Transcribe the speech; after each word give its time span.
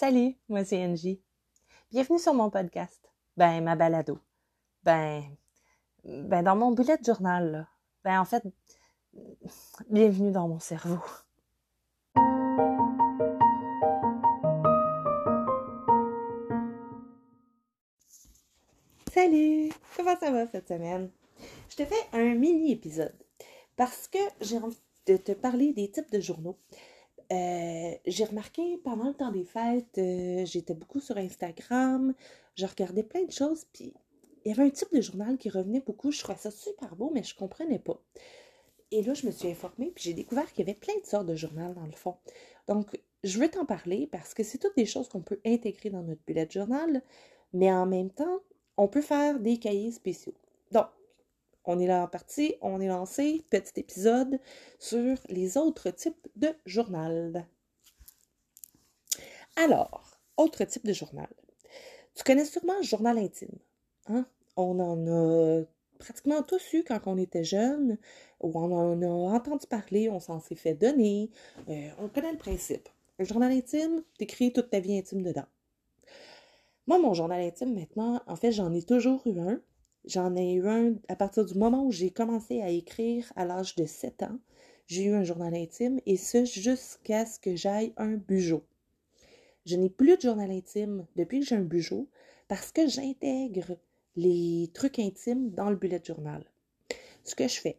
Salut, 0.00 0.34
moi 0.48 0.64
c'est 0.64 0.82
Angie. 0.82 1.20
Bienvenue 1.90 2.18
sur 2.18 2.32
mon 2.32 2.48
podcast. 2.48 3.06
Ben, 3.36 3.62
ma 3.62 3.76
balado. 3.76 4.18
Ben, 4.82 5.24
ben 6.02 6.42
dans 6.42 6.56
mon 6.56 6.70
bullet 6.70 6.96
journal, 7.04 7.52
là. 7.52 7.68
Ben, 8.02 8.18
en 8.18 8.24
fait, 8.24 8.42
bienvenue 9.90 10.32
dans 10.32 10.48
mon 10.48 10.58
cerveau. 10.58 11.02
Salut! 19.12 19.70
Comment 19.98 20.18
ça 20.18 20.30
va 20.30 20.46
cette 20.46 20.68
semaine? 20.68 21.10
Je 21.68 21.76
te 21.76 21.84
fais 21.84 22.08
un 22.14 22.36
mini-épisode 22.36 23.22
parce 23.76 24.08
que 24.08 24.18
j'ai 24.40 24.56
envie 24.56 24.80
de 25.04 25.18
te 25.18 25.32
parler 25.32 25.74
des 25.74 25.90
types 25.90 26.10
de 26.10 26.20
journaux. 26.20 26.56
Euh, 27.32 27.94
j'ai 28.06 28.24
remarqué 28.24 28.78
pendant 28.78 29.08
le 29.08 29.14
temps 29.14 29.30
des 29.30 29.44
fêtes, 29.44 29.98
euh, 29.98 30.44
j'étais 30.46 30.74
beaucoup 30.74 30.98
sur 31.00 31.16
Instagram, 31.16 32.12
je 32.56 32.66
regardais 32.66 33.04
plein 33.04 33.24
de 33.24 33.30
choses, 33.30 33.66
puis 33.72 33.94
il 34.44 34.48
y 34.50 34.52
avait 34.52 34.64
un 34.64 34.70
type 34.70 34.92
de 34.92 35.00
journal 35.00 35.38
qui 35.38 35.48
revenait 35.48 35.80
beaucoup. 35.80 36.10
Je 36.10 36.18
trouvais 36.20 36.38
ça 36.38 36.50
super 36.50 36.96
beau, 36.96 37.10
mais 37.14 37.22
je 37.22 37.36
comprenais 37.36 37.78
pas. 37.78 38.00
Et 38.90 39.02
là, 39.02 39.14
je 39.14 39.26
me 39.26 39.30
suis 39.30 39.48
informée, 39.48 39.92
puis 39.94 40.04
j'ai 40.04 40.14
découvert 40.14 40.50
qu'il 40.52 40.66
y 40.66 40.70
avait 40.70 40.78
plein 40.78 40.98
de 41.00 41.06
sortes 41.06 41.26
de 41.26 41.36
journaux 41.36 41.72
dans 41.74 41.86
le 41.86 41.92
fond. 41.92 42.16
Donc, 42.66 43.00
je 43.22 43.38
veux 43.38 43.48
t'en 43.48 43.64
parler 43.64 44.08
parce 44.10 44.34
que 44.34 44.42
c'est 44.42 44.58
toutes 44.58 44.76
des 44.76 44.86
choses 44.86 45.08
qu'on 45.08 45.20
peut 45.20 45.40
intégrer 45.46 45.90
dans 45.90 46.02
notre 46.02 46.22
bullet 46.26 46.48
journal, 46.50 47.02
mais 47.52 47.72
en 47.72 47.86
même 47.86 48.10
temps, 48.10 48.40
on 48.76 48.88
peut 48.88 49.02
faire 49.02 49.38
des 49.38 49.58
cahiers 49.58 49.92
spéciaux. 49.92 50.34
Donc, 50.72 50.86
on 51.70 51.78
est 51.78 51.86
là 51.86 52.02
en 52.02 52.08
partie, 52.08 52.56
on 52.62 52.80
est 52.80 52.88
lancé, 52.88 53.44
petit 53.48 53.78
épisode 53.78 54.40
sur 54.80 55.16
les 55.28 55.56
autres 55.56 55.90
types 55.90 56.26
de 56.34 56.48
journal. 56.66 57.46
Alors, 59.54 60.18
autre 60.36 60.64
type 60.64 60.84
de 60.84 60.92
journal. 60.92 61.28
Tu 62.16 62.24
connais 62.24 62.44
sûrement 62.44 62.76
le 62.76 62.82
journal 62.82 63.18
intime. 63.18 63.56
Hein? 64.08 64.26
On 64.56 64.80
en 64.80 65.06
a 65.06 65.62
pratiquement 66.00 66.42
tous 66.42 66.72
eu 66.72 66.82
quand 66.82 67.00
on 67.06 67.16
était 67.18 67.44
jeune, 67.44 67.98
ou 68.40 68.50
on 68.58 68.72
en 68.72 69.00
a 69.02 69.36
entendu 69.36 69.68
parler, 69.68 70.10
on 70.10 70.18
s'en 70.18 70.40
s'est 70.40 70.56
fait 70.56 70.74
donner. 70.74 71.30
Euh, 71.68 71.90
on 72.00 72.08
connaît 72.08 72.32
le 72.32 72.38
principe. 72.38 72.88
Un 73.20 73.24
journal 73.24 73.52
intime, 73.52 74.02
t'écris 74.18 74.52
toute 74.52 74.70
ta 74.70 74.80
vie 74.80 74.98
intime 74.98 75.22
dedans. 75.22 75.46
Moi, 76.88 76.98
mon 76.98 77.14
journal 77.14 77.40
intime, 77.42 77.74
maintenant, 77.74 78.20
en 78.26 78.34
fait, 78.34 78.50
j'en 78.50 78.74
ai 78.74 78.82
toujours 78.82 79.22
eu 79.26 79.38
un. 79.38 79.60
J'en 80.04 80.34
ai 80.34 80.54
eu 80.54 80.66
un 80.66 80.94
à 81.08 81.16
partir 81.16 81.44
du 81.44 81.54
moment 81.54 81.84
où 81.84 81.92
j'ai 81.92 82.10
commencé 82.10 82.62
à 82.62 82.70
écrire 82.70 83.32
à 83.36 83.44
l'âge 83.44 83.74
de 83.74 83.84
7 83.84 84.22
ans. 84.24 84.38
J'ai 84.86 85.04
eu 85.04 85.14
un 85.14 85.24
journal 85.24 85.54
intime 85.54 86.00
et 86.06 86.16
ce 86.16 86.44
jusqu'à 86.44 87.26
ce 87.26 87.38
que 87.38 87.54
j'aille 87.54 87.92
un 87.96 88.14
bugeot. 88.14 88.64
Je 89.66 89.76
n'ai 89.76 89.90
plus 89.90 90.16
de 90.16 90.22
journal 90.22 90.50
intime 90.50 91.06
depuis 91.16 91.40
que 91.40 91.46
j'ai 91.46 91.56
un 91.56 91.60
bugeot 91.60 92.08
parce 92.48 92.72
que 92.72 92.88
j'intègre 92.88 93.76
les 94.16 94.70
trucs 94.74 94.98
intimes 94.98 95.50
dans 95.50 95.70
le 95.70 95.76
bullet 95.76 96.02
journal. 96.04 96.44
Ce 97.22 97.34
que 97.34 97.46
je 97.46 97.60
fais, 97.60 97.76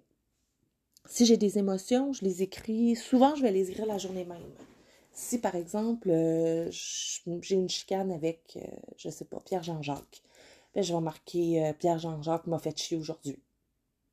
si 1.08 1.26
j'ai 1.26 1.38
des 1.38 1.58
émotions, 1.58 2.14
je 2.14 2.24
les 2.24 2.44
écris. 2.44 2.96
Souvent, 2.96 3.36
je 3.36 3.42
vais 3.42 3.52
les 3.52 3.72
écrire 3.72 3.86
la 3.86 3.98
journée 3.98 4.24
même. 4.24 4.38
Si, 5.14 5.40
par 5.40 5.56
exemple, 5.56 6.10
euh, 6.10 6.70
j'ai 6.72 7.56
une 7.56 7.70
chicane 7.70 8.12
avec, 8.12 8.58
euh, 8.58 8.62
je 8.98 9.10
sais 9.10 9.26
pas, 9.26 9.40
Pierre 9.42 9.64
Jean-Jacques, 9.64 10.22
ben, 10.74 10.84
je 10.84 10.94
vais 10.94 11.02
marquer 11.02 11.66
euh, 11.66 11.74
Pierre 11.74 12.00
Jean-Jacques 12.00 12.48
m'a 12.48 12.60
fait 12.60 12.78
chier 12.78 12.98
aujourd'hui. 12.98 13.40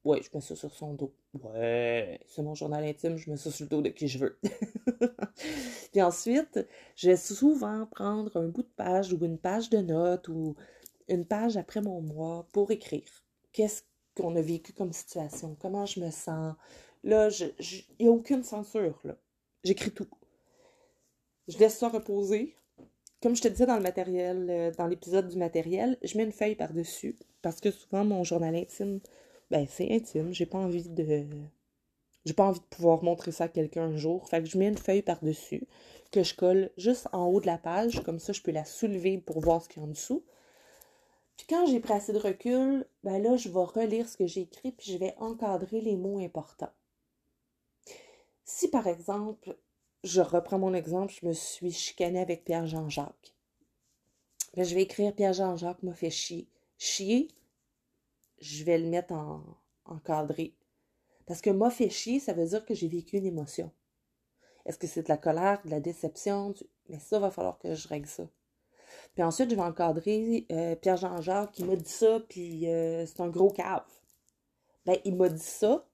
Ouais, 0.05 0.23
je 0.23 0.31
mets 0.33 0.41
ça 0.41 0.57
sur 0.57 0.73
son 0.73 0.95
dos. 0.95 1.13
Ouais, 1.35 2.21
c'est 2.27 2.43
mon 2.43 2.55
journal 2.55 2.85
intime, 2.85 3.17
je 3.17 3.31
mets 3.31 3.37
ça 3.37 3.51
sur 3.51 3.65
le 3.65 3.69
dos 3.69 3.83
de 3.83 3.91
qui 3.91 4.09
je 4.09 4.19
veux. 4.19 4.39
Puis 5.93 6.03
ensuite, 6.03 6.61
je 6.97 7.11
vais 7.11 7.17
souvent 7.17 7.87
prendre 7.87 8.37
un 8.37 8.49
bout 8.49 8.63
de 8.63 8.71
page 8.77 9.13
ou 9.13 9.25
une 9.25 9.39
page 9.39 9.71
de 9.71 9.79
notes 9.79 10.29
ou 10.29 10.57
une 11.09 11.27
page 11.27 11.57
après 11.57 11.81
mon 11.81 12.01
mois 12.01 12.47
pour 12.53 12.71
écrire. 12.71 13.25
Qu'est-ce 13.53 13.83
qu'on 14.17 14.37
a 14.37 14.41
vécu 14.41 14.73
comme 14.73 14.93
situation? 14.93 15.57
Comment 15.61 15.87
je 15.87 16.01
me 16.01 16.11
sens? 16.11 16.55
Là, 17.05 17.29
il 17.29 17.85
n'y 18.01 18.09
a 18.09 18.11
aucune 18.11 18.43
censure. 18.43 19.01
J'écris 19.65 19.93
tout. 19.93 20.09
Je 21.49 21.59
laisse 21.59 21.79
ça 21.79 21.89
reposer. 21.89 22.57
Comme 23.21 23.35
je 23.35 23.43
te 23.43 23.49
disais 23.49 23.67
dans 23.67 23.77
le 23.77 23.83
matériel, 23.83 24.47
euh, 24.49 24.71
dans 24.79 24.87
l'épisode 24.87 25.29
du 25.29 25.39
matériel, 25.39 25.99
je 26.05 26.17
mets 26.17 26.25
une 26.25 26.33
feuille 26.33 26.55
par-dessus 26.55 27.17
parce 27.43 27.61
que 27.61 27.71
souvent 27.73 28.05
mon 28.05 28.23
journal 28.23 28.55
intime, 28.55 29.01
ben 29.51 29.67
c'est 29.69 29.91
intime, 29.91 30.33
j'ai 30.33 30.47
pas 30.47 30.59
envie 30.59 30.89
de 30.89 31.27
j'ai 32.25 32.35
pas 32.35 32.45
envie 32.45 32.61
de 32.61 32.65
pouvoir 32.67 33.03
montrer 33.03 33.33
ça 33.33 33.45
à 33.45 33.49
quelqu'un 33.49 33.85
un 33.85 33.97
jour. 33.97 34.29
Fait 34.29 34.43
que 34.43 34.49
je 34.49 34.59
mets 34.59 34.69
une 34.69 34.77
feuille 34.79 35.03
par-dessus 35.03 35.67
que 36.13 36.23
je 36.23 36.35
colle 36.35 36.71
juste 36.77 37.09
en 37.13 37.27
haut 37.27 37.41
de 37.41 37.47
la 37.47 37.59
page, 37.59 38.03
comme 38.05 38.19
ça 38.19 38.33
je 38.33 38.43
peux 38.43 38.53
la 38.53 38.65
soulever 38.65 39.19
pour 39.19 39.41
voir 39.41 39.63
ce 39.63 39.69
qu'il 39.69 39.83
y 39.83 39.85
a 39.85 39.89
en 39.89 39.91
dessous. 39.91 40.25
Puis 41.37 41.47
quand 41.49 41.67
j'ai 41.67 41.81
pris 41.81 42.13
de 42.13 42.19
recul, 42.19 42.87
ben 43.03 43.21
là 43.23 43.37
je 43.37 43.49
vais 43.49 43.65
relire 43.65 44.09
ce 44.09 44.17
que 44.17 44.27
j'ai 44.27 44.43
écrit 44.43 44.73
puis 44.73 44.93
je 44.93 44.99
vais 44.99 45.15
encadrer 45.19 45.81
les 45.81 45.97
mots 45.97 46.19
importants. 46.19 46.73
Si 48.45 48.69
par 48.69 48.87
exemple 48.87 49.57
je 50.05 50.21
reprends 50.21 50.59
mon 50.59 50.75
exemple, 50.75 51.13
je 51.21 51.27
me 51.27 51.33
suis 51.33 51.73
chicanée 51.73 52.21
avec 52.21 52.45
Pierre 52.45 52.67
Jean-Jacques. 52.67 53.35
Ben, 54.55 54.65
je 54.65 54.75
vais 54.75 54.83
écrire 54.83 55.15
Pierre 55.15 55.33
Jean-Jacques 55.33 55.83
m'a 55.83 55.95
fait 55.95 56.11
chier. 56.11 56.49
Chier, 56.79 57.29
je 58.41 58.65
vais 58.65 58.79
le 58.79 58.89
mettre 58.89 59.13
en 59.13 59.43
encadré. 59.85 60.55
Parce 61.27 61.41
que 61.41 61.51
m'a 61.51 61.71
fait 61.71 61.91
chier, 61.91 62.21
ça 62.21 62.33
veut 62.33 62.47
dire 62.47 62.65
que 62.65 62.75
j'ai 62.75 62.89
vécu 62.89 63.19
une 63.19 63.27
émotion. 63.27 63.71
Est-ce 64.65 64.79
que 64.79 64.87
c'est 64.87 65.03
de 65.03 65.09
la 65.09 65.17
colère, 65.17 65.61
de 65.65 65.71
la 65.71 65.81
déception? 65.81 66.55
Mais 66.89 66.99
ça, 66.99 67.19
va 67.19 67.31
falloir 67.31 67.59
que 67.59 67.75
je 67.75 67.89
règle 67.89 68.07
ça. 68.07 68.29
Puis 69.15 69.23
ensuite, 69.23 69.51
je 69.51 69.55
vais 69.55 69.63
encadrer 69.63 70.47
euh, 70.53 70.77
Pierre 70.77 70.97
Jean-Jacques 70.97 71.53
qui 71.53 71.65
m'a 71.65 71.77
dit 71.77 71.89
ça, 71.89 72.21
puis 72.29 72.69
euh, 72.69 73.05
c'est 73.07 73.21
un 73.21 73.29
gros 73.29 73.51
cave. 73.51 73.85
Ben, 74.87 74.97
il 75.05 75.17
m'a 75.17 75.29
dit 75.29 75.39
ça. 75.39 75.87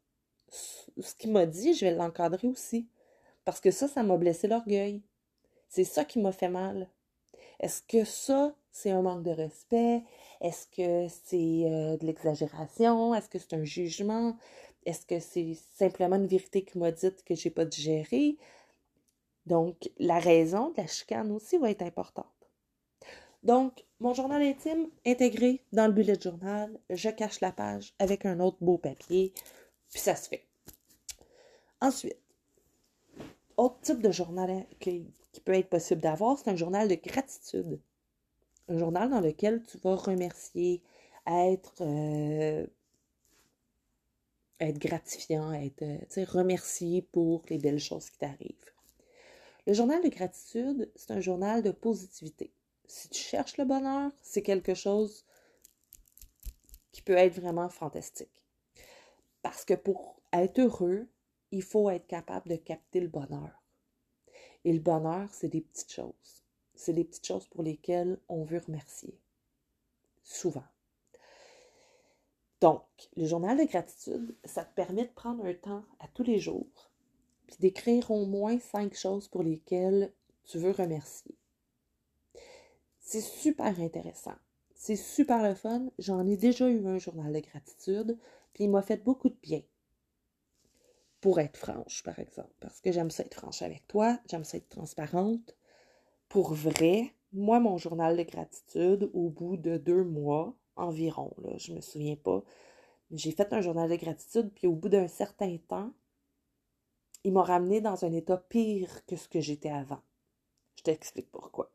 Ce 0.48 1.14
qu'il 1.16 1.32
m'a 1.32 1.46
dit, 1.46 1.74
je 1.74 1.84
vais 1.84 1.94
l'encadrer 1.94 2.46
aussi. 2.46 2.86
Parce 3.44 3.60
que 3.60 3.70
ça, 3.70 3.88
ça 3.88 4.02
m'a 4.02 4.16
blessé 4.16 4.48
l'orgueil. 4.48 5.02
C'est 5.68 5.84
ça 5.84 6.04
qui 6.04 6.18
m'a 6.20 6.32
fait 6.32 6.48
mal. 6.48 6.88
Est-ce 7.60 7.82
que 7.82 8.04
ça, 8.04 8.54
c'est 8.70 8.90
un 8.90 9.02
manque 9.02 9.22
de 9.22 9.30
respect? 9.30 10.02
Est-ce 10.40 10.66
que 10.66 11.12
c'est 11.24 11.64
euh, 11.64 11.96
de 11.96 12.06
l'exagération? 12.06 13.14
Est-ce 13.14 13.28
que 13.28 13.38
c'est 13.38 13.54
un 13.54 13.64
jugement? 13.64 14.36
Est-ce 14.86 15.06
que 15.06 15.18
c'est 15.18 15.56
simplement 15.76 16.16
une 16.16 16.26
vérité 16.26 16.64
qui 16.64 16.78
m'a 16.78 16.90
dit 16.90 17.10
que 17.24 17.34
j'ai 17.34 17.50
pas 17.50 17.64
digéré? 17.64 18.36
Donc, 19.46 19.90
la 19.98 20.18
raison 20.18 20.70
de 20.70 20.78
la 20.78 20.86
chicane 20.86 21.30
aussi 21.30 21.58
va 21.58 21.70
être 21.70 21.82
importante. 21.82 22.26
Donc, 23.42 23.84
mon 24.00 24.14
journal 24.14 24.42
intime 24.42 24.88
intégré 25.06 25.62
dans 25.72 25.86
le 25.86 25.92
bullet 25.92 26.18
journal, 26.20 26.78
je 26.88 27.10
cache 27.10 27.40
la 27.40 27.52
page 27.52 27.94
avec 27.98 28.24
un 28.24 28.40
autre 28.40 28.56
beau 28.60 28.78
papier, 28.78 29.34
puis 29.90 30.00
ça 30.00 30.16
se 30.16 30.28
fait. 30.28 30.46
Ensuite, 31.80 32.16
autre 33.56 33.80
type 33.80 34.00
de 34.00 34.10
journal 34.10 34.66
qui, 34.80 35.12
peut 35.44 35.54
être 35.54 35.68
possible 35.68 36.00
d'avoir, 36.00 36.38
c'est 36.38 36.50
un 36.50 36.56
journal 36.56 36.88
de 36.88 36.94
gratitude. 36.94 37.80
Un 38.68 38.78
journal 38.78 39.10
dans 39.10 39.20
lequel 39.20 39.62
tu 39.64 39.78
vas 39.78 39.94
remercier, 39.96 40.80
être, 41.26 41.82
euh, 41.82 42.66
être 44.60 44.78
gratifiant, 44.78 45.52
être 45.52 45.82
euh, 45.82 46.24
remercié 46.28 47.02
pour 47.02 47.42
les 47.50 47.58
belles 47.58 47.80
choses 47.80 48.10
qui 48.10 48.18
t'arrivent. 48.18 48.72
Le 49.66 49.72
journal 49.72 50.02
de 50.02 50.08
gratitude, 50.08 50.90
c'est 50.94 51.10
un 51.10 51.20
journal 51.20 51.62
de 51.62 51.70
positivité. 51.70 52.52
Si 52.86 53.08
tu 53.08 53.20
cherches 53.20 53.56
le 53.56 53.64
bonheur, 53.64 54.10
c'est 54.22 54.42
quelque 54.42 54.74
chose 54.74 55.24
qui 56.92 57.02
peut 57.02 57.16
être 57.16 57.40
vraiment 57.40 57.68
fantastique. 57.68 58.44
Parce 59.42 59.64
que 59.64 59.74
pour 59.74 60.16
être 60.32 60.58
heureux, 60.60 61.06
il 61.54 61.62
faut 61.62 61.88
être 61.88 62.08
capable 62.08 62.48
de 62.48 62.56
capter 62.56 62.98
le 62.98 63.06
bonheur. 63.06 63.62
Et 64.64 64.72
le 64.72 64.80
bonheur, 64.80 65.28
c'est 65.32 65.48
des 65.48 65.60
petites 65.60 65.92
choses. 65.92 66.42
C'est 66.74 66.92
des 66.92 67.04
petites 67.04 67.26
choses 67.26 67.46
pour 67.46 67.62
lesquelles 67.62 68.18
on 68.28 68.42
veut 68.42 68.58
remercier. 68.58 69.16
Souvent. 70.24 70.64
Donc, 72.60 72.82
le 73.16 73.26
journal 73.26 73.56
de 73.56 73.64
gratitude, 73.64 74.34
ça 74.44 74.64
te 74.64 74.74
permet 74.74 75.04
de 75.04 75.12
prendre 75.12 75.44
un 75.44 75.54
temps 75.54 75.84
à 76.00 76.08
tous 76.08 76.24
les 76.24 76.40
jours, 76.40 76.90
puis 77.46 77.56
d'écrire 77.60 78.10
au 78.10 78.26
moins 78.26 78.58
cinq 78.58 78.94
choses 78.94 79.28
pour 79.28 79.44
lesquelles 79.44 80.12
tu 80.44 80.58
veux 80.58 80.72
remercier. 80.72 81.36
C'est 82.98 83.20
super 83.20 83.78
intéressant. 83.80 84.34
C'est 84.74 84.96
super 84.96 85.46
le 85.46 85.54
fun. 85.54 85.86
J'en 85.98 86.26
ai 86.26 86.36
déjà 86.36 86.68
eu 86.68 86.84
un 86.86 86.98
journal 86.98 87.32
de 87.32 87.40
gratitude, 87.40 88.18
puis 88.54 88.64
il 88.64 88.70
m'a 88.70 88.82
fait 88.82 89.04
beaucoup 89.04 89.28
de 89.28 89.38
bien 89.40 89.62
pour 91.24 91.40
être 91.40 91.56
franche, 91.56 92.02
par 92.02 92.18
exemple. 92.18 92.52
Parce 92.60 92.82
que 92.82 92.92
j'aime 92.92 93.10
ça 93.10 93.22
être 93.22 93.32
franche 93.32 93.62
avec 93.62 93.88
toi, 93.88 94.18
j'aime 94.28 94.44
ça 94.44 94.58
être 94.58 94.68
transparente. 94.68 95.56
Pour 96.28 96.52
vrai, 96.52 97.14
moi, 97.32 97.60
mon 97.60 97.78
journal 97.78 98.14
de 98.18 98.24
gratitude, 98.24 99.08
au 99.14 99.30
bout 99.30 99.56
de 99.56 99.78
deux 99.78 100.04
mois 100.04 100.54
environ, 100.76 101.32
là, 101.38 101.56
je 101.56 101.72
me 101.72 101.80
souviens 101.80 102.16
pas, 102.16 102.42
j'ai 103.10 103.30
fait 103.30 103.54
un 103.54 103.62
journal 103.62 103.88
de 103.88 103.96
gratitude, 103.96 104.52
puis 104.54 104.66
au 104.66 104.74
bout 104.74 104.90
d'un 104.90 105.08
certain 105.08 105.56
temps, 105.66 105.94
il 107.24 107.32
m'a 107.32 107.42
ramené 107.42 107.80
dans 107.80 108.04
un 108.04 108.12
état 108.12 108.36
pire 108.36 109.06
que 109.06 109.16
ce 109.16 109.26
que 109.26 109.40
j'étais 109.40 109.70
avant. 109.70 110.02
Je 110.76 110.82
t'explique 110.82 111.32
pourquoi. 111.32 111.72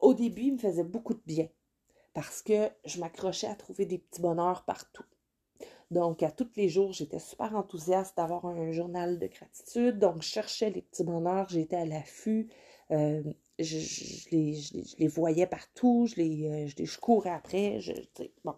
Au 0.00 0.12
début, 0.12 0.42
il 0.42 0.52
me 0.52 0.58
faisait 0.58 0.84
beaucoup 0.84 1.14
de 1.14 1.22
bien 1.24 1.48
parce 2.12 2.42
que 2.42 2.68
je 2.84 3.00
m'accrochais 3.00 3.46
à 3.46 3.54
trouver 3.54 3.86
des 3.86 3.96
petits 3.96 4.20
bonheurs 4.20 4.66
partout. 4.66 5.06
Donc, 5.92 6.22
à 6.22 6.30
tous 6.30 6.48
les 6.56 6.70
jours, 6.70 6.94
j'étais 6.94 7.18
super 7.18 7.54
enthousiaste 7.54 8.16
d'avoir 8.16 8.46
un 8.46 8.72
journal 8.72 9.18
de 9.18 9.26
gratitude. 9.26 9.98
Donc, 9.98 10.22
je 10.22 10.28
cherchais 10.28 10.70
les 10.70 10.80
petits 10.80 11.04
bonheurs, 11.04 11.50
j'étais 11.50 11.76
à 11.76 11.84
l'affût. 11.84 12.48
Euh, 12.90 13.22
je, 13.58 14.30
les, 14.30 15.08
voyais 15.08 15.46
partout, 15.46 16.06
je 16.08 16.16
les, 16.16 16.70
euh, 16.80 16.86
courais 16.98 17.28
après. 17.28 17.78
Bon. 18.42 18.54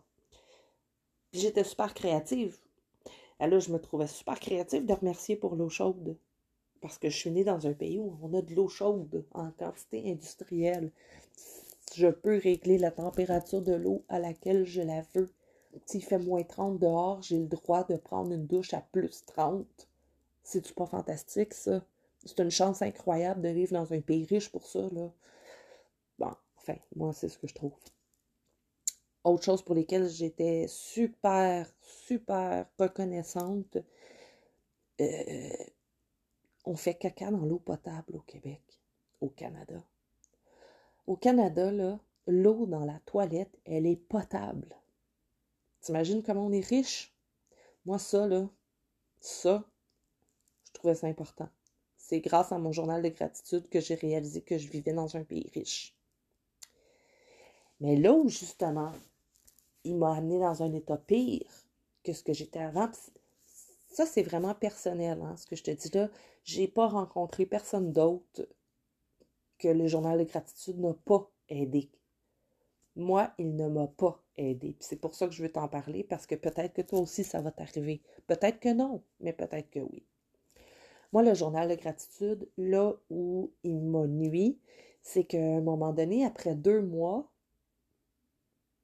J'étais 1.32 1.64
super 1.64 1.92
créative. 1.92 2.56
Là, 3.40 3.58
je 3.58 3.72
me 3.72 3.80
trouvais 3.80 4.06
super 4.06 4.38
créative 4.38 4.86
de 4.86 4.92
remercier 4.92 5.34
pour 5.34 5.56
l'eau 5.56 5.68
chaude. 5.68 6.16
Parce 6.80 6.98
que 6.98 7.10
je 7.10 7.16
suis 7.16 7.32
née 7.32 7.42
dans 7.42 7.66
un 7.66 7.72
pays 7.72 7.98
où 7.98 8.16
on 8.22 8.32
a 8.34 8.42
de 8.42 8.54
l'eau 8.54 8.68
chaude 8.68 9.26
en 9.32 9.50
quantité 9.50 10.08
industrielle. 10.08 10.92
Je 11.96 12.06
peux 12.06 12.38
régler 12.38 12.78
la 12.78 12.92
température 12.92 13.60
de 13.60 13.74
l'eau 13.74 14.04
à 14.08 14.20
laquelle 14.20 14.64
je 14.64 14.82
la 14.82 15.02
veux 15.16 15.32
s'il 15.86 16.04
fait 16.04 16.18
moins 16.18 16.42
30 16.42 16.78
dehors, 16.78 17.22
j'ai 17.22 17.38
le 17.38 17.46
droit 17.46 17.84
de 17.84 17.96
prendre 17.96 18.32
une 18.32 18.46
douche 18.46 18.74
à 18.74 18.80
plus 18.80 19.24
30. 19.26 19.66
C'est-tu 20.42 20.72
pas 20.74 20.86
fantastique, 20.86 21.54
ça? 21.54 21.84
C'est 22.24 22.40
une 22.40 22.50
chance 22.50 22.82
incroyable 22.82 23.42
de 23.42 23.48
vivre 23.48 23.72
dans 23.72 23.92
un 23.92 24.00
pays 24.00 24.24
riche 24.24 24.50
pour 24.50 24.66
ça, 24.66 24.88
là. 24.92 25.10
Bon, 26.18 26.32
enfin, 26.56 26.76
moi, 26.96 27.12
c'est 27.12 27.28
ce 27.28 27.38
que 27.38 27.46
je 27.46 27.54
trouve. 27.54 27.74
Autre 29.24 29.44
chose 29.44 29.62
pour 29.62 29.74
lesquelles 29.74 30.08
j'étais 30.08 30.66
super, 30.68 31.66
super 31.80 32.66
reconnaissante, 32.78 33.78
euh, 35.00 35.64
on 36.66 36.76
fait 36.76 36.94
caca 36.94 37.30
dans 37.30 37.44
l'eau 37.44 37.58
potable 37.58 38.16
au 38.16 38.20
Québec, 38.20 38.62
au 39.20 39.28
Canada. 39.28 39.82
Au 41.06 41.16
Canada, 41.16 41.70
là, 41.70 41.98
l'eau 42.26 42.66
dans 42.66 42.84
la 42.84 43.00
toilette, 43.06 43.58
elle 43.64 43.86
est 43.86 43.96
potable. 43.96 44.74
T'imagines 45.84 46.22
comment 46.22 46.46
on 46.46 46.52
est 46.52 46.66
riche? 46.66 47.14
Moi, 47.84 47.98
ça, 47.98 48.26
là, 48.26 48.48
ça, 49.20 49.62
je 50.66 50.72
trouvais 50.72 50.94
ça 50.94 51.08
important. 51.08 51.50
C'est 51.98 52.20
grâce 52.20 52.52
à 52.52 52.58
mon 52.58 52.72
journal 52.72 53.02
de 53.02 53.10
gratitude 53.10 53.68
que 53.68 53.80
j'ai 53.80 53.94
réalisé 53.94 54.40
que 54.40 54.56
je 54.56 54.70
vivais 54.70 54.94
dans 54.94 55.14
un 55.18 55.24
pays 55.24 55.50
riche. 55.54 55.94
Mais 57.80 57.96
là 57.96 58.14
où, 58.14 58.30
justement, 58.30 58.92
il 59.84 59.96
m'a 59.96 60.16
amené 60.16 60.38
dans 60.38 60.62
un 60.62 60.72
état 60.72 60.96
pire 60.96 61.50
que 62.02 62.14
ce 62.14 62.22
que 62.22 62.32
j'étais 62.32 62.60
avant, 62.60 62.90
ça, 63.92 64.06
c'est 64.06 64.22
vraiment 64.22 64.54
personnel, 64.54 65.20
hein, 65.20 65.36
ce 65.36 65.46
que 65.46 65.54
je 65.54 65.64
te 65.64 65.70
dis 65.70 65.90
là. 65.90 66.08
J'ai 66.44 66.66
pas 66.66 66.88
rencontré 66.88 67.44
personne 67.44 67.92
d'autre 67.92 68.48
que 69.58 69.68
le 69.68 69.86
journal 69.86 70.18
de 70.18 70.24
gratitude 70.24 70.80
n'a 70.80 70.94
pas 70.94 71.30
aidé. 71.50 71.90
Moi, 72.96 73.32
il 73.38 73.56
ne 73.56 73.68
m'a 73.68 73.86
pas 73.88 74.22
aidé. 74.36 74.76
C'est 74.80 75.00
pour 75.00 75.14
ça 75.14 75.26
que 75.26 75.32
je 75.32 75.42
veux 75.42 75.50
t'en 75.52 75.68
parler, 75.68 76.04
parce 76.04 76.26
que 76.26 76.34
peut-être 76.34 76.74
que 76.74 76.82
toi 76.82 77.00
aussi, 77.00 77.24
ça 77.24 77.40
va 77.40 77.50
t'arriver. 77.50 78.02
Peut-être 78.26 78.60
que 78.60 78.72
non, 78.72 79.02
mais 79.20 79.32
peut-être 79.32 79.70
que 79.70 79.80
oui. 79.80 80.04
Moi, 81.12 81.22
le 81.22 81.34
journal 81.34 81.68
de 81.68 81.74
gratitude, 81.74 82.48
là 82.56 82.94
où 83.10 83.52
il 83.62 83.80
m'a 83.80 84.06
nuit, 84.06 84.58
c'est 85.02 85.24
qu'à 85.24 85.38
un 85.38 85.60
moment 85.60 85.92
donné, 85.92 86.24
après 86.24 86.54
deux 86.54 86.82
mois, 86.82 87.30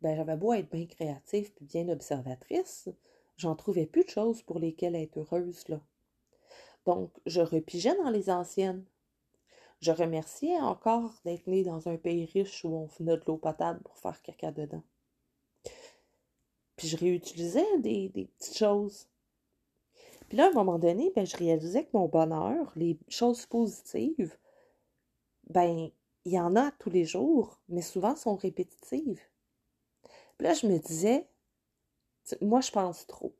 ben, 0.00 0.16
j'avais 0.16 0.36
beau 0.36 0.52
être 0.52 0.70
bien 0.70 0.86
créative 0.86 1.52
puis 1.54 1.66
bien 1.66 1.88
observatrice, 1.88 2.88
j'en 3.36 3.54
trouvais 3.54 3.86
plus 3.86 4.04
de 4.04 4.10
choses 4.10 4.42
pour 4.42 4.58
lesquelles 4.58 4.96
être 4.96 5.18
heureuse, 5.18 5.68
là. 5.68 5.80
Donc, 6.86 7.10
je 7.26 7.40
repigeais 7.40 7.96
dans 7.96 8.10
les 8.10 8.30
anciennes. 8.30 8.84
Je 9.80 9.92
remerciais 9.92 10.58
encore 10.60 11.14
d'être 11.24 11.46
née 11.46 11.64
dans 11.64 11.88
un 11.88 11.96
pays 11.96 12.26
riche 12.26 12.64
où 12.64 12.68
on 12.68 12.86
venait 12.86 13.16
de 13.16 13.24
l'eau 13.26 13.38
potable 13.38 13.80
pour 13.80 13.96
faire 13.96 14.20
caca 14.22 14.52
dedans. 14.52 14.82
Puis 16.76 16.88
je 16.88 16.96
réutilisais 16.96 17.78
des, 17.78 18.08
petites 18.08 18.56
choses. 18.56 19.06
Puis 20.28 20.38
là, 20.38 20.46
à 20.46 20.48
un 20.48 20.52
moment 20.52 20.78
donné, 20.78 21.12
ben, 21.14 21.26
je 21.26 21.36
réalisais 21.36 21.84
que 21.84 21.90
mon 21.94 22.08
bonheur, 22.08 22.72
les 22.76 22.98
choses 23.08 23.46
positives, 23.46 24.36
ben, 25.48 25.90
il 26.24 26.32
y 26.32 26.38
en 26.38 26.56
a 26.56 26.70
tous 26.72 26.90
les 26.90 27.04
jours, 27.04 27.60
mais 27.68 27.82
souvent 27.82 28.16
sont 28.16 28.36
répétitives. 28.36 29.20
Puis 30.38 30.46
là, 30.46 30.54
je 30.54 30.66
me 30.66 30.78
disais, 30.78 31.26
moi, 32.40 32.60
je 32.60 32.70
pense 32.70 33.06
trop. 33.06 33.34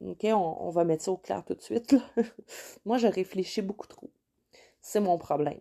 OK, 0.00 0.24
on, 0.24 0.70
va 0.70 0.84
mettre 0.84 1.04
ça 1.04 1.12
au 1.12 1.16
clair 1.16 1.44
tout 1.44 1.54
de 1.54 1.62
suite. 1.62 1.94
moi, 2.84 2.98
je 2.98 3.06
réfléchis 3.06 3.62
beaucoup 3.62 3.86
trop. 3.86 4.10
C'est 4.82 5.00
mon 5.00 5.18
problème. 5.18 5.60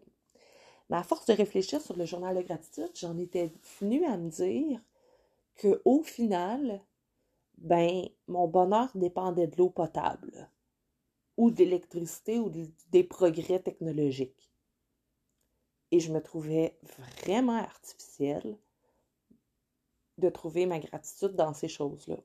Mais 0.89 0.97
à 0.97 1.03
force 1.03 1.25
de 1.25 1.33
réfléchir 1.33 1.81
sur 1.81 1.95
le 1.95 2.05
journal 2.05 2.35
de 2.35 2.41
gratitude, 2.41 2.91
j'en 2.95 3.17
étais 3.17 3.51
venue 3.79 4.05
à 4.05 4.17
me 4.17 4.29
dire 4.29 4.81
qu'au 5.59 6.03
final, 6.03 6.81
ben, 7.57 8.07
mon 8.27 8.47
bonheur 8.47 8.89
dépendait 8.95 9.47
de 9.47 9.57
l'eau 9.57 9.69
potable 9.69 10.49
ou 11.37 11.51
d'électricité 11.51 12.39
ou 12.39 12.51
des 12.91 13.03
progrès 13.03 13.59
technologiques. 13.59 14.51
Et 15.91 15.99
je 15.99 16.11
me 16.11 16.21
trouvais 16.21 16.77
vraiment 16.97 17.57
artificielle 17.57 18.57
de 20.17 20.29
trouver 20.29 20.65
ma 20.65 20.79
gratitude 20.79 21.35
dans 21.35 21.53
ces 21.53 21.67
choses-là. 21.67 22.17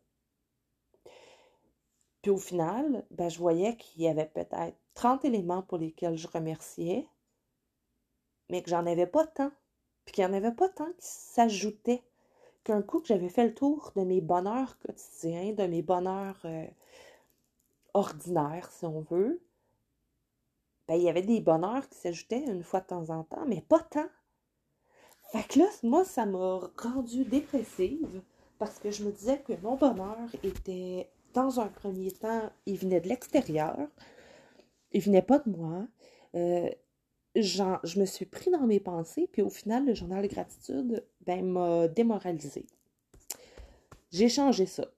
Puis 2.23 2.31
au 2.31 2.39
final, 2.39 3.07
ben, 3.11 3.29
je 3.29 3.39
voyais 3.39 3.77
qu'il 3.77 4.03
y 4.03 4.09
avait 4.09 4.27
peut-être 4.27 4.77
30 4.95 5.25
éléments 5.25 5.63
pour 5.63 5.79
lesquels 5.79 6.17
je 6.17 6.29
remerciais, 6.29 7.07
mais 8.49 8.63
que 8.63 8.71
j'en 8.71 8.87
avais 8.87 9.07
pas 9.07 9.27
tant, 9.27 9.53
puis 10.05 10.15
qu'il 10.15 10.25
n'y 10.25 10.31
en 10.31 10.37
avait 10.37 10.55
pas 10.55 10.69
tant 10.69 10.89
qui 10.99 11.07
s'ajoutaient 11.07 12.03
qu'un 12.65 12.83
coup 12.83 13.01
que 13.01 13.07
j'avais 13.07 13.29
fait 13.29 13.47
le 13.47 13.55
tour 13.55 13.93
de 13.97 14.03
mes 14.03 14.21
bonheurs 14.21 14.79
quotidiens, 14.79 15.53
de 15.53 15.65
mes 15.65 15.83
bonheurs 15.83 16.41
euh, 16.45 16.67
ordinaires, 17.95 18.71
si 18.71 18.85
on 18.85 19.01
veut, 19.01 19.41
ben, 20.87 20.95
il 20.95 21.03
y 21.03 21.09
avait 21.09 21.23
des 21.23 21.41
bonheurs 21.41 21.89
qui 21.89 21.99
s'ajoutaient 21.99 22.45
une 22.47 22.63
fois 22.63 22.81
de 22.81 22.87
temps 22.87 23.11
en 23.11 23.23
temps, 23.25 23.45
mais 23.47 23.61
pas 23.61 23.81
tant. 23.81 24.09
Fait 25.33 25.43
que 25.47 25.59
là, 25.59 25.67
moi, 25.83 26.05
ça 26.05 26.25
m'a 26.25 26.61
rendue 26.79 27.25
dépressive 27.25 28.23
parce 28.59 28.79
que 28.79 28.91
je 28.91 29.05
me 29.05 29.13
disais 29.13 29.41
que 29.41 29.53
mon 29.63 29.77
bonheur 29.77 30.17
était, 30.43 31.11
dans 31.35 31.61
un 31.61 31.69
premier 31.69 32.11
temps, 32.11 32.51
il 32.67 32.79
venait 32.79 33.01
de 33.01 33.09
l'extérieur, 33.09 33.77
il 34.93 35.03
venait 35.03 35.23
pas 35.23 35.39
de 35.39 35.51
moi. 35.51 35.87
Euh, 36.35 36.71
je 37.43 38.01
me 38.01 38.05
suis 38.05 38.27
pris 38.27 38.51
dans 38.51 38.67
mes 38.67 38.81
pensées, 38.81 39.29
puis 39.31 39.43
au 39.43 39.51
final, 39.51 39.87
le 39.87 39.95
journal 39.95 40.23
de 40.23 40.29
gratitude 40.29 41.05
ben, 41.27 41.45
m'a 41.45 41.89
démoralisé. 41.89 42.67
J'ai 44.11 44.29
changé 44.29 44.67
ça. 44.67 44.91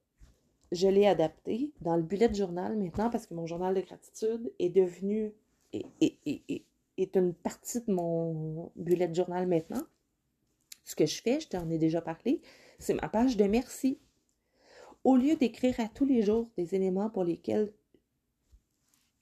Je 0.72 0.86
l'ai 0.86 1.06
adapté 1.06 1.72
dans 1.80 1.96
le 1.96 2.02
bullet 2.02 2.32
journal 2.32 2.76
maintenant 2.76 3.10
parce 3.10 3.26
que 3.26 3.34
mon 3.34 3.46
journal 3.46 3.74
de 3.74 3.80
gratitude 3.80 4.52
est 4.60 4.68
devenu 4.68 5.32
est, 5.72 5.86
est, 6.00 7.16
une 7.16 7.34
partie 7.34 7.80
de 7.80 7.92
mon 7.92 8.70
bullet 8.76 9.12
journal 9.12 9.46
maintenant. 9.46 9.82
Ce 10.84 10.94
que 10.94 11.06
je 11.06 11.20
fais, 11.20 11.40
je 11.40 11.48
t'en 11.48 11.68
ai 11.70 11.78
déjà 11.78 12.00
parlé, 12.00 12.40
c'est 12.78 12.94
ma 12.94 13.08
page 13.08 13.36
de 13.36 13.44
merci. 13.44 13.98
Au 15.02 15.16
lieu 15.16 15.36
d'écrire 15.36 15.78
à 15.80 15.88
tous 15.88 16.04
les 16.04 16.22
jours 16.22 16.50
des 16.56 16.74
éléments 16.74 17.10
pour 17.10 17.24
lesquels 17.24 17.72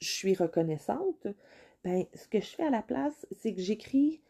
je 0.01 0.11
suis 0.11 0.35
reconnaissante, 0.35 1.27
ben, 1.89 2.05
ce 2.15 2.29
que 2.29 2.41
je 2.41 2.47
fais 2.47 2.65
à 2.65 2.71
la 2.71 2.83
place, 2.83 3.27
c'est 3.33 3.55
que 3.55 3.63
j'écris, 3.63 4.21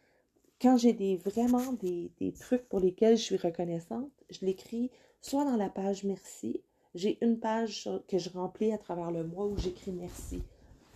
quand 0.61 0.77
j'ai 0.77 0.93
des, 0.93 1.17
vraiment 1.17 1.73
des, 1.73 2.33
trucs 2.39 2.69
pour 2.69 2.79
lesquels 2.79 3.17
je 3.17 3.23
suis 3.23 3.37
reconnaissante, 3.37 4.13
je 4.31 4.47
l'écris 4.47 4.93
soit 5.21 5.45
dans 5.45 5.57
la 5.57 5.69
page 5.69 6.05
merci. 6.05 6.63
J'ai 6.95 7.19
une 7.21 7.41
page 7.41 7.89
que 8.07 8.19
je 8.19 8.31
remplis 8.31 8.73
à 8.73 8.79
travers 8.79 9.11
le 9.11 9.25
mois 9.25 9.47
où 9.47 9.57
j'écris 9.59 9.91
merci. 9.91 10.43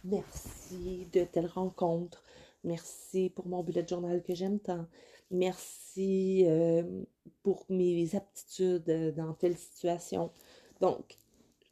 Merci 0.05 1.09
de 1.13 1.25
telle 1.25 1.47
rencontre. 1.47 2.23
Merci 2.63 3.31
pour 3.31 3.49
mon 3.49 3.65
bullet 3.65 3.87
journal 3.87 4.23
que 4.23 4.35
j'aime 4.35 4.61
tant. 4.61 4.87
Merci 5.33 6.45
euh, 6.47 7.03
pour 7.43 7.65
mes 7.69 8.15
aptitudes 8.15 9.15
dans 9.17 9.33
telle 9.35 9.57
situation. 9.57 10.31
Donc, 10.81 11.19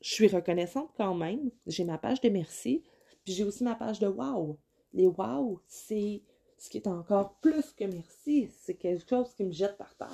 je 0.01 0.13
suis 0.13 0.29
reconnaissante 0.29 0.91
quand 0.97 1.15
même. 1.15 1.51
J'ai 1.69 1.85
ma 1.85 1.99
page 1.99 2.21
de 2.21 2.29
merci. 2.29 2.83
Puis 3.25 3.35
j'ai 3.35 3.45
aussi 3.45 3.63
ma 3.63 3.77
page 3.77 4.01
de 4.01 4.09
wow 4.09 4.59
les 4.93 5.07
wow, 5.07 5.61
c'est 5.67 6.23
ce 6.59 6.69
qui 6.69 6.79
est 6.79 6.87
encore 6.87 7.35
plus 7.37 7.73
que 7.73 7.85
merci. 7.85 8.51
C'est 8.61 8.75
quelque 8.75 9.09
chose 9.09 9.33
qui 9.35 9.45
me 9.45 9.53
jette 9.53 9.77
par 9.77 9.95
terre. 9.97 10.09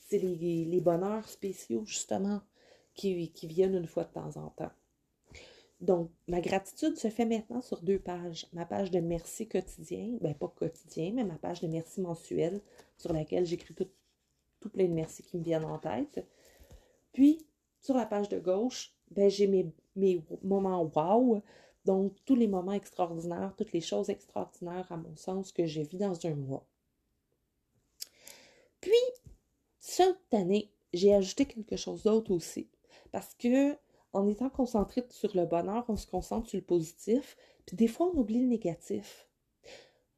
C'est 0.00 0.18
les, 0.18 0.80
bonheurs 0.80 1.28
spéciaux, 1.28 1.84
justement, 1.84 2.40
qui, 2.94 3.30
viennent 3.42 3.74
une 3.74 3.88
fois 3.88 4.04
de 4.04 4.12
temps 4.12 4.36
en 4.36 4.50
temps. 4.50 4.70
Donc, 5.80 6.10
ma 6.28 6.40
gratitude 6.40 6.96
se 6.96 7.10
fait 7.10 7.26
maintenant 7.26 7.60
sur 7.60 7.82
deux 7.82 7.98
pages. 7.98 8.46
Ma 8.52 8.64
page 8.64 8.90
de 8.90 9.00
merci 9.00 9.48
quotidien, 9.48 10.16
ben 10.20 10.34
pas 10.34 10.48
quotidien, 10.48 11.12
mais 11.12 11.24
ma 11.24 11.34
page 11.34 11.60
de 11.60 11.66
merci 11.66 12.00
mensuel, 12.00 12.62
sur 12.96 13.12
laquelle 13.12 13.44
j'écris 13.44 13.74
tout, 13.74 13.88
tout 14.60 14.70
plein 14.70 14.86
de 14.86 14.94
merci 14.94 15.22
qui 15.22 15.36
me 15.36 15.42
viennent 15.42 15.64
en 15.64 15.78
tête. 15.78 16.24
Puis, 17.12 17.44
sur 17.80 17.96
la 17.96 18.06
page 18.06 18.28
de 18.28 18.38
gauche, 18.38 18.94
ben, 19.10 19.28
j'ai 19.28 19.48
mes 19.48 20.22
moments 20.42 20.84
wow, 20.94 21.42
donc, 21.86 22.12
tous 22.24 22.34
les 22.34 22.48
moments 22.48 22.72
extraordinaires, 22.72 23.54
toutes 23.56 23.72
les 23.72 23.80
choses 23.80 24.10
extraordinaires, 24.10 24.90
à 24.90 24.96
mon 24.96 25.16
sens, 25.16 25.52
que 25.52 25.64
j'ai 25.64 25.84
vues 25.84 25.98
dans 25.98 26.26
un 26.26 26.34
mois. 26.34 26.66
Puis, 28.80 28.92
cette 29.78 30.34
année, 30.34 30.70
j'ai 30.92 31.14
ajouté 31.14 31.46
quelque 31.46 31.76
chose 31.76 32.02
d'autre 32.02 32.32
aussi. 32.32 32.68
Parce 33.12 33.34
que, 33.34 33.76
en 34.12 34.26
étant 34.26 34.50
concentré 34.50 35.04
sur 35.10 35.34
le 35.36 35.46
bonheur, 35.46 35.84
on 35.88 35.96
se 35.96 36.06
concentre 36.06 36.48
sur 36.50 36.58
le 36.58 36.64
positif, 36.64 37.36
puis 37.64 37.76
des 37.76 37.88
fois, 37.88 38.10
on 38.12 38.18
oublie 38.18 38.40
le 38.40 38.48
négatif. 38.48 39.28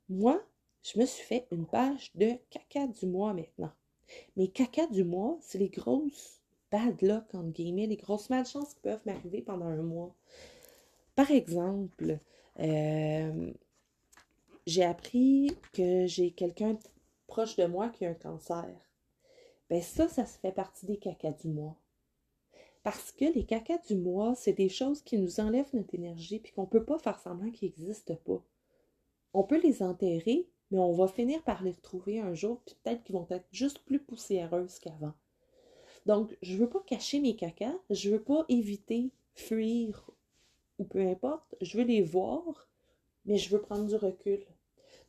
Moi, 0.09 0.43
je 0.83 0.99
me 0.99 1.05
suis 1.05 1.25
fait 1.25 1.47
une 1.51 1.67
page 1.67 2.13
de 2.15 2.33
caca 2.51 2.87
du 2.87 3.07
mois 3.07 3.35
maintenant. 3.35 3.73
Mais 4.37 4.49
caca 4.49 4.87
du 4.87 5.05
mois, 5.05 5.37
c'est 5.43 5.59
les 5.59 5.69
grosses 5.69 6.39
bad 6.71 7.01
luck, 7.03 7.25
entre 7.35 7.51
guillemets, 7.51 7.87
les 7.87 7.97
grosses 7.97 8.31
malchances 8.31 8.75
qui 8.75 8.81
peuvent 8.81 9.03
m'arriver 9.07 9.43
pendant 9.43 9.67
un 9.67 9.83
mois. 9.83 10.15
Par 11.19 11.33
exemple, 11.33 12.21
euh, 12.61 13.53
j'ai 14.67 14.85
appris 14.85 15.51
que 15.73 16.07
j'ai 16.07 16.31
quelqu'un 16.31 16.79
proche 17.27 17.57
de 17.57 17.65
moi 17.65 17.89
qui 17.89 18.07
a 18.07 18.11
un 18.11 18.15
cancer. 18.15 18.69
Ben 19.69 19.83
ça, 19.83 20.07
ça 20.07 20.25
se 20.27 20.39
fait 20.39 20.53
partie 20.53 20.87
des 20.87 20.97
cacas 20.97 21.33
du 21.33 21.49
mois. 21.49 21.75
Parce 22.85 23.11
que 23.11 23.25
les 23.25 23.45
cacas 23.45 23.79
du 23.89 23.97
mois, 23.97 24.37
c'est 24.37 24.53
des 24.53 24.69
choses 24.69 25.03
qui 25.03 25.19
nous 25.19 25.41
enlèvent 25.41 25.75
notre 25.75 25.93
énergie 25.97 26.39
puis 26.39 26.53
qu'on 26.53 26.63
ne 26.63 26.69
peut 26.69 26.85
pas 26.85 27.01
faire 27.01 27.19
semblant 27.19 27.51
qu'ils 27.51 27.71
n'existent 27.71 28.15
pas. 28.25 28.41
On 29.35 29.43
peut 29.43 29.61
les 29.61 29.83
enterrer, 29.83 30.47
mais 30.71 30.79
on 30.79 30.93
va 30.93 31.09
finir 31.09 31.43
par 31.43 31.65
les 31.65 31.73
retrouver 31.73 32.21
un 32.21 32.35
jour, 32.35 32.63
puis 32.65 32.77
peut-être 32.85 33.03
qu'ils 33.03 33.17
vont 33.17 33.27
être 33.31 33.49
juste 33.51 33.81
plus 33.81 33.99
poussiéreuses 33.99 34.79
qu'avant. 34.79 35.15
Donc, 36.07 36.39
je 36.43 36.55
ne 36.55 36.61
veux 36.61 36.71
pas 36.71 36.85
cacher 36.87 37.19
mes 37.19 37.35
cacas, 37.35 37.75
je 37.91 38.09
ne 38.09 38.15
veux 38.15 38.23
pas 38.23 38.45
éviter, 38.49 39.11
fuir 39.35 40.13
ou 40.79 40.85
peu 40.85 41.01
importe, 41.01 41.55
je 41.61 41.77
veux 41.77 41.85
les 41.85 42.03
voir, 42.03 42.69
mais 43.25 43.37
je 43.37 43.51
veux 43.51 43.61
prendre 43.61 43.87
du 43.87 43.97
recul. 43.97 44.45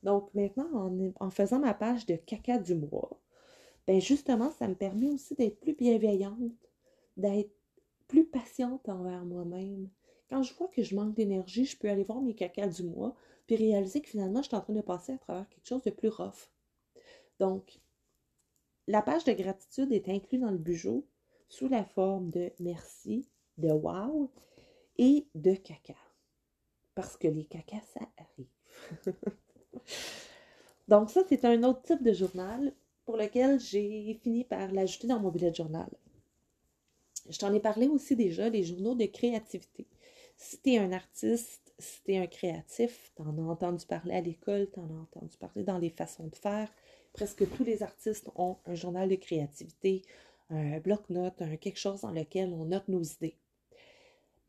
Donc, 0.04 0.34
maintenant, 0.34 0.92
en, 1.20 1.30
faisant 1.30 1.60
ma 1.60 1.74
page 1.74 2.06
de 2.06 2.16
caca 2.16 2.58
du 2.58 2.76
mois, 2.76 3.20
ben 3.88 4.00
justement, 4.00 4.52
ça 4.52 4.68
me 4.68 4.76
permet 4.76 5.10
aussi 5.10 5.36
d'être 5.36 5.60
plus 5.60 5.74
bienveillante, 5.74 6.70
d'être 7.18 7.52
plus 8.08 8.26
patiente 8.26 8.88
envers 8.88 9.26
moi-même. 9.26 9.90
Quand 10.30 10.44
je 10.44 10.54
vois 10.54 10.68
que 10.68 10.84
je 10.84 10.96
manque 10.96 11.16
d'énergie, 11.16 11.66
je 11.66 11.78
peux 11.78 11.90
aller 11.90 12.04
voir 12.04 12.22
mes 12.22 12.36
cacas 12.36 12.68
du 12.68 12.84
mois, 12.84 13.16
puis 13.48 13.56
réaliser 13.56 14.02
que 14.02 14.10
finalement, 14.10 14.42
je 14.42 14.48
suis 14.48 14.56
en 14.56 14.62
train 14.62 14.74
de 14.74 14.82
passer 14.82 15.14
à 15.14 15.18
travers 15.18 15.50
quelque 15.50 15.68
chose 15.68 15.82
de 15.84 15.90
plus 15.90 16.10
rough. 16.10 16.52
Donc, 17.40 17.80
la 18.88 19.02
page 19.02 19.24
de 19.24 19.34
gratitude 19.34 19.92
est 19.92 20.10
inclue 20.10 20.40
dans 20.40 20.52
le 20.52 20.58
bureau 20.58 21.06
sous 21.48 21.68
la 21.68 21.84
forme 21.84 22.30
de 22.30 22.52
merci, 22.60 23.28
de 23.58 23.72
wow 23.72 24.32
et 25.00 25.26
de 25.34 25.56
caca. 25.56 25.96
Parce 26.94 27.18
que 27.18 27.30
les 27.30 27.46
cacas, 27.46 27.82
ça 27.94 28.02
arrive. 28.18 29.16
Donc 30.90 31.10
ça, 31.10 31.24
c'est 31.28 31.46
un 31.46 31.64
autre 31.64 31.82
type 31.84 32.04
de 32.04 32.12
journal 32.12 32.74
pour 33.06 33.16
lequel 33.16 33.60
j'ai 33.60 34.20
fini 34.22 34.44
par 34.44 34.72
l'ajouter 34.72 35.08
dans 35.08 35.20
mon 35.20 35.30
bullet 35.30 35.54
journal. 35.54 35.90
Je 37.30 37.40
t'en 37.40 37.54
ai 37.54 37.62
parlé 37.62 37.88
aussi 37.88 38.16
déjà, 38.16 38.50
les 38.50 38.64
journaux 38.64 38.94
de 38.94 39.06
créativité. 39.06 39.88
Si 40.36 40.60
tu 40.62 40.74
es 40.74 40.78
un 40.80 40.92
artiste, 40.92 41.74
si 41.80 42.04
tu 42.04 42.14
es 42.14 42.18
un 42.18 42.28
créatif, 42.28 43.14
tu 43.16 43.22
en 43.22 43.38
as 43.38 43.52
entendu 43.52 43.86
parler 43.86 44.16
à 44.16 44.22
l'école, 44.22 44.70
tu 44.74 44.80
en 44.80 44.90
as 44.90 45.02
entendu 45.02 45.38
parler 45.38 45.64
dans 45.64 45.78
les 45.78 45.92
façons 45.92 46.28
de 46.28 46.36
faire. 46.36 46.70
Presque 47.14 47.50
tous 47.56 47.64
les 47.64 47.84
artistes 47.84 48.30
ont 48.36 48.58
un 48.66 48.76
journal 48.76 49.08
de 49.08 49.16
créativité, 49.16 50.02
un 50.50 50.80
bloc-notes, 50.80 51.42
quelque 51.62 51.80
chose 51.80 52.02
dans 52.02 52.12
lequel 52.12 52.52
on 52.54 52.66
note 52.66 52.88
nos 52.90 53.04
idées. 53.04 53.38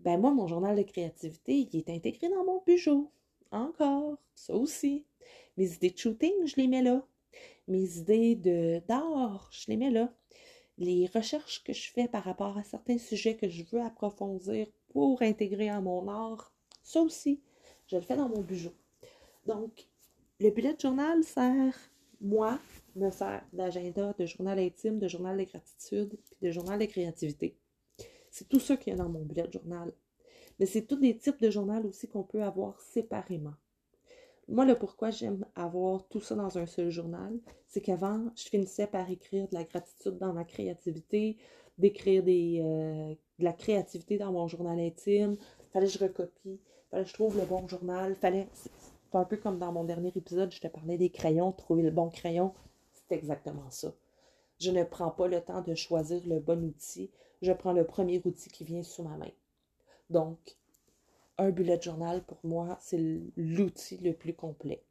Ben 0.01 0.19
moi, 0.19 0.33
mon 0.33 0.47
journal 0.47 0.77
de 0.77 0.83
créativité, 0.83 1.69
il 1.71 1.79
est 1.79 1.91
intégré 1.91 2.29
dans 2.31 2.45
mon 2.45 2.63
bureau. 2.67 3.11
Encore, 3.51 4.17
ça 4.35 4.55
aussi. 4.55 5.05
Mes 5.57 5.75
idées 5.75 5.91
de 5.91 5.99
shooting, 5.99 6.47
je 6.47 6.57
les 6.57 6.69
mets 6.69 6.83
là. 6.83 7.07
Mes 7.69 7.99
idées 7.99 8.35
de 8.35 8.81
d'art, 8.89 9.51
je 9.53 9.67
les 9.69 9.77
mets 9.77 9.91
là. 9.91 10.13
Les 10.79 11.07
recherches 11.15 11.63
que 11.63 11.75
je 11.75 11.91
fais 11.93 12.09
par 12.09 12.25
rapport 12.25 12.57
à 12.57 12.65
certains 12.65 12.97
sujets 12.97 13.37
que 13.37 13.49
je 13.49 13.65
veux 13.71 13.83
approfondir 13.83 14.67
pour 14.89 15.21
intégrer 15.21 15.69
à 15.69 15.83
mon 15.83 16.09
art, 16.09 16.55
ça 16.83 17.03
aussi, 17.03 17.43
je 17.87 17.97
le 17.97 18.03
fais 18.03 18.17
dans 18.17 18.29
mon 18.29 18.41
bureau. 18.41 18.73
Donc, 19.47 19.87
le 20.41 20.51
bullet 20.51 20.77
journal 20.81 21.23
sert, 21.23 21.77
moi, 22.23 22.59
me 22.97 23.11
sert 23.11 23.45
d'agenda, 23.53 24.15
de 24.19 24.25
journal 24.25 24.59
intime, 24.59 24.99
de 24.99 25.09
journal 25.09 25.37
de 25.37 25.45
gratitude, 25.45 26.19
puis 26.25 26.37
de 26.41 26.51
journal 26.51 26.79
de 26.79 26.87
créativité. 26.87 27.60
C'est 28.31 28.49
tout 28.49 28.61
ça 28.61 28.77
qu'il 28.77 28.93
y 28.93 28.95
a 28.95 28.99
dans 28.99 29.09
mon 29.09 29.25
bullet 29.25 29.51
journal. 29.53 29.93
Mais 30.59 30.67
c'est 30.67 30.83
tous 30.83 30.97
des 30.97 31.17
types 31.17 31.41
de 31.41 31.51
journal 31.51 31.87
aussi 31.87 32.09
qu'on 32.09 32.23
peut 32.23 32.43
avoir 32.43 32.81
séparément. 32.81 33.55
Moi, 34.49 34.65
le 34.65 34.77
pourquoi 34.77 35.11
j'aime 35.11 35.47
avoir 35.55 36.07
tout 36.09 36.21
ça 36.21 36.35
dans 36.35 36.59
un 36.59 36.67
seul 36.67 36.91
journal, 36.91 37.39
c'est 37.69 37.81
qu'avant, 37.81 38.31
je 38.35 38.49
finissais 38.49 38.89
par 38.89 39.09
écrire 39.09 39.49
de 39.49 39.55
la 39.55 39.65
gratitude 39.65 40.19
dans 40.19 40.33
ma 40.33 40.45
créativité, 40.45 41.37
d'écrire 41.79 42.25
euh, 42.27 43.15
de 43.39 43.45
la 43.45 43.53
créativité 43.53 44.19
dans 44.19 44.33
mon 44.33 44.49
journal 44.49 44.79
intime. 44.81 45.37
Fallait 45.73 45.87
que 45.87 45.93
je 45.93 45.99
recopie, 45.99 46.61
fallait 46.91 47.05
que 47.05 47.09
je 47.09 47.15
trouve 47.15 47.39
le 47.39 47.45
bon 47.45 47.67
journal. 47.69 48.17
Fallait, 48.17 48.49
c'est 48.53 48.71
un 49.13 49.25
peu 49.25 49.37
comme 49.37 49.59
dans 49.59 49.73
mon 49.73 49.85
dernier 49.85 50.13
épisode, 50.15 50.53
je 50.53 50.61
te 50.61 50.69
parlais 50.69 50.99
des 50.99 51.11
crayons, 51.11 51.53
trouver 51.53 51.83
le 51.83 51.91
bon 51.91 52.11
crayon. 52.11 52.53
C'est 52.93 53.15
exactement 53.15 53.71
ça. 53.71 53.95
Je 54.59 54.71
ne 54.73 54.85
prends 54.85 55.11
pas 55.11 55.29
le 55.29 55.41
temps 55.41 55.63
de 55.63 55.75
choisir 55.75 56.21
le 56.27 56.41
bon 56.41 56.65
outil. 56.65 57.11
Je 57.43 57.53
prends 57.53 57.73
le 57.73 57.85
premier 57.85 58.21
outil 58.25 58.51
qui 58.51 58.65
vient 58.65 58.83
sous 58.83 59.03
ma 59.03 59.17
main. 59.17 59.31
Donc, 60.11 60.57
un 61.39 61.51
bullet 61.51 61.81
journal, 61.81 62.23
pour 62.23 62.39
moi, 62.45 62.77
c'est 62.81 63.01
l'outil 63.37 63.97
le 63.99 64.13
plus 64.13 64.35
complet. 64.35 64.83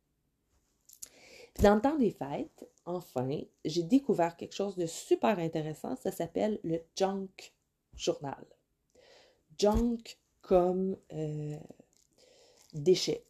dans 1.62 1.76
le 1.76 1.82
temps 1.82 1.98
des 1.98 2.12
fêtes, 2.12 2.68
enfin, 2.86 3.28
j'ai 3.66 3.84
découvert 3.84 4.36
quelque 4.36 4.56
chose 4.56 4.76
de 4.76 4.86
super 4.86 5.38
intéressant. 5.40 5.96
Ça 5.96 6.12
s'appelle 6.12 6.60
le 6.64 6.80
junk 6.96 7.54
journal. 7.96 8.44
Junk 9.58 10.18
comme 10.42 10.98
euh, 11.14 11.58
déchets. 12.74 13.24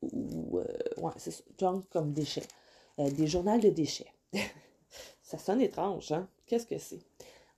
Ou, 0.00 0.58
euh, 0.58 0.66
ouais, 0.96 1.12
c'est 1.16 1.44
junk 1.58 1.82
comme 1.90 2.12
déchets. 2.12 2.46
Euh, 2.98 3.10
des 3.10 3.26
journaux 3.26 3.58
de 3.58 3.68
déchets. 3.68 4.12
ça 5.22 5.38
sonne 5.38 5.60
étrange, 5.60 6.12
hein? 6.12 6.28
Qu'est-ce 6.46 6.66
que 6.66 6.78
c'est? 6.78 7.00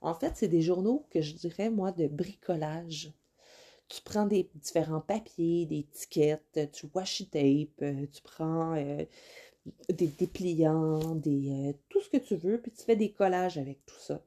En 0.05 0.13
fait, 0.13 0.33
c'est 0.35 0.47
des 0.47 0.61
journaux 0.61 1.07
que 1.09 1.19
je 1.19 1.33
dirais, 1.33 1.71
moi, 1.71 1.91
de 1.91 2.05
bricolage. 2.05 3.11
Tu 3.87 4.03
prends 4.03 4.27
des 4.27 4.47
différents 4.53 5.01
papiers, 5.01 5.65
des 5.65 5.79
étiquettes, 5.79 6.69
tu 6.71 6.85
washi 6.93 7.27
tape, 7.27 7.83
tu 8.11 8.21
prends 8.23 8.75
des 9.89 10.07
dépliants, 10.07 11.15
des, 11.15 11.75
tout 11.89 12.01
ce 12.01 12.09
que 12.09 12.17
tu 12.17 12.35
veux, 12.35 12.61
puis 12.61 12.71
tu 12.71 12.83
fais 12.83 12.95
des 12.95 13.13
collages 13.13 13.57
avec 13.57 13.83
tout 13.87 13.97
ça. 13.97 14.23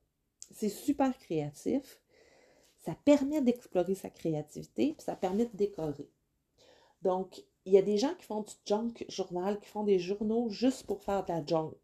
C'est 0.52 0.68
super 0.68 1.16
créatif. 1.16 2.00
Ça 2.84 2.96
permet 3.04 3.40
d'explorer 3.40 3.94
sa 3.94 4.10
créativité, 4.10 4.94
puis 4.94 5.04
ça 5.04 5.14
permet 5.14 5.46
de 5.46 5.56
décorer. 5.56 6.10
Donc, 7.02 7.44
il 7.66 7.72
y 7.72 7.78
a 7.78 7.82
des 7.82 7.98
gens 7.98 8.14
qui 8.16 8.24
font 8.24 8.42
du 8.42 8.54
junk 8.66 8.94
journal, 9.08 9.60
qui 9.60 9.68
font 9.68 9.84
des 9.84 10.00
journaux 10.00 10.48
juste 10.50 10.86
pour 10.86 11.04
faire 11.04 11.24
de 11.24 11.32
la 11.32 11.46
junk. 11.46 11.76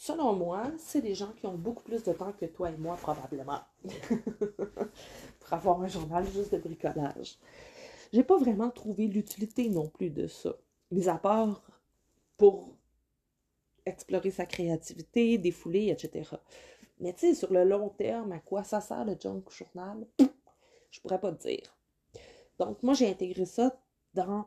Selon 0.00 0.32
moi, 0.32 0.70
c'est 0.78 1.02
des 1.02 1.16
gens 1.16 1.32
qui 1.32 1.44
ont 1.46 1.58
beaucoup 1.58 1.82
plus 1.82 2.04
de 2.04 2.12
temps 2.12 2.32
que 2.32 2.46
toi 2.46 2.70
et 2.70 2.76
moi, 2.76 2.94
probablement, 2.94 3.58
pour 5.40 5.52
avoir 5.52 5.82
un 5.82 5.88
journal 5.88 6.24
juste 6.24 6.54
de 6.54 6.58
bricolage. 6.58 7.36
J'ai 8.12 8.22
pas 8.22 8.38
vraiment 8.38 8.70
trouvé 8.70 9.08
l'utilité 9.08 9.68
non 9.68 9.88
plus 9.88 10.10
de 10.10 10.28
ça, 10.28 10.54
mis 10.92 11.08
à 11.08 11.18
part 11.18 11.64
pour 12.36 12.76
explorer 13.86 14.30
sa 14.30 14.46
créativité, 14.46 15.36
défouler, 15.36 15.88
etc. 15.88 16.30
Mais 17.00 17.12
tu 17.12 17.20
sais, 17.20 17.34
sur 17.34 17.52
le 17.52 17.64
long 17.64 17.88
terme, 17.88 18.30
à 18.30 18.38
quoi 18.38 18.62
ça 18.62 18.80
sert 18.80 19.04
le 19.04 19.16
junk 19.18 19.42
journal? 19.50 20.06
Je 20.92 21.00
pourrais 21.00 21.18
pas 21.18 21.32
te 21.32 21.48
dire. 21.48 21.76
Donc, 22.60 22.80
moi, 22.84 22.94
j'ai 22.94 23.10
intégré 23.10 23.46
ça 23.46 23.76
dans 24.14 24.46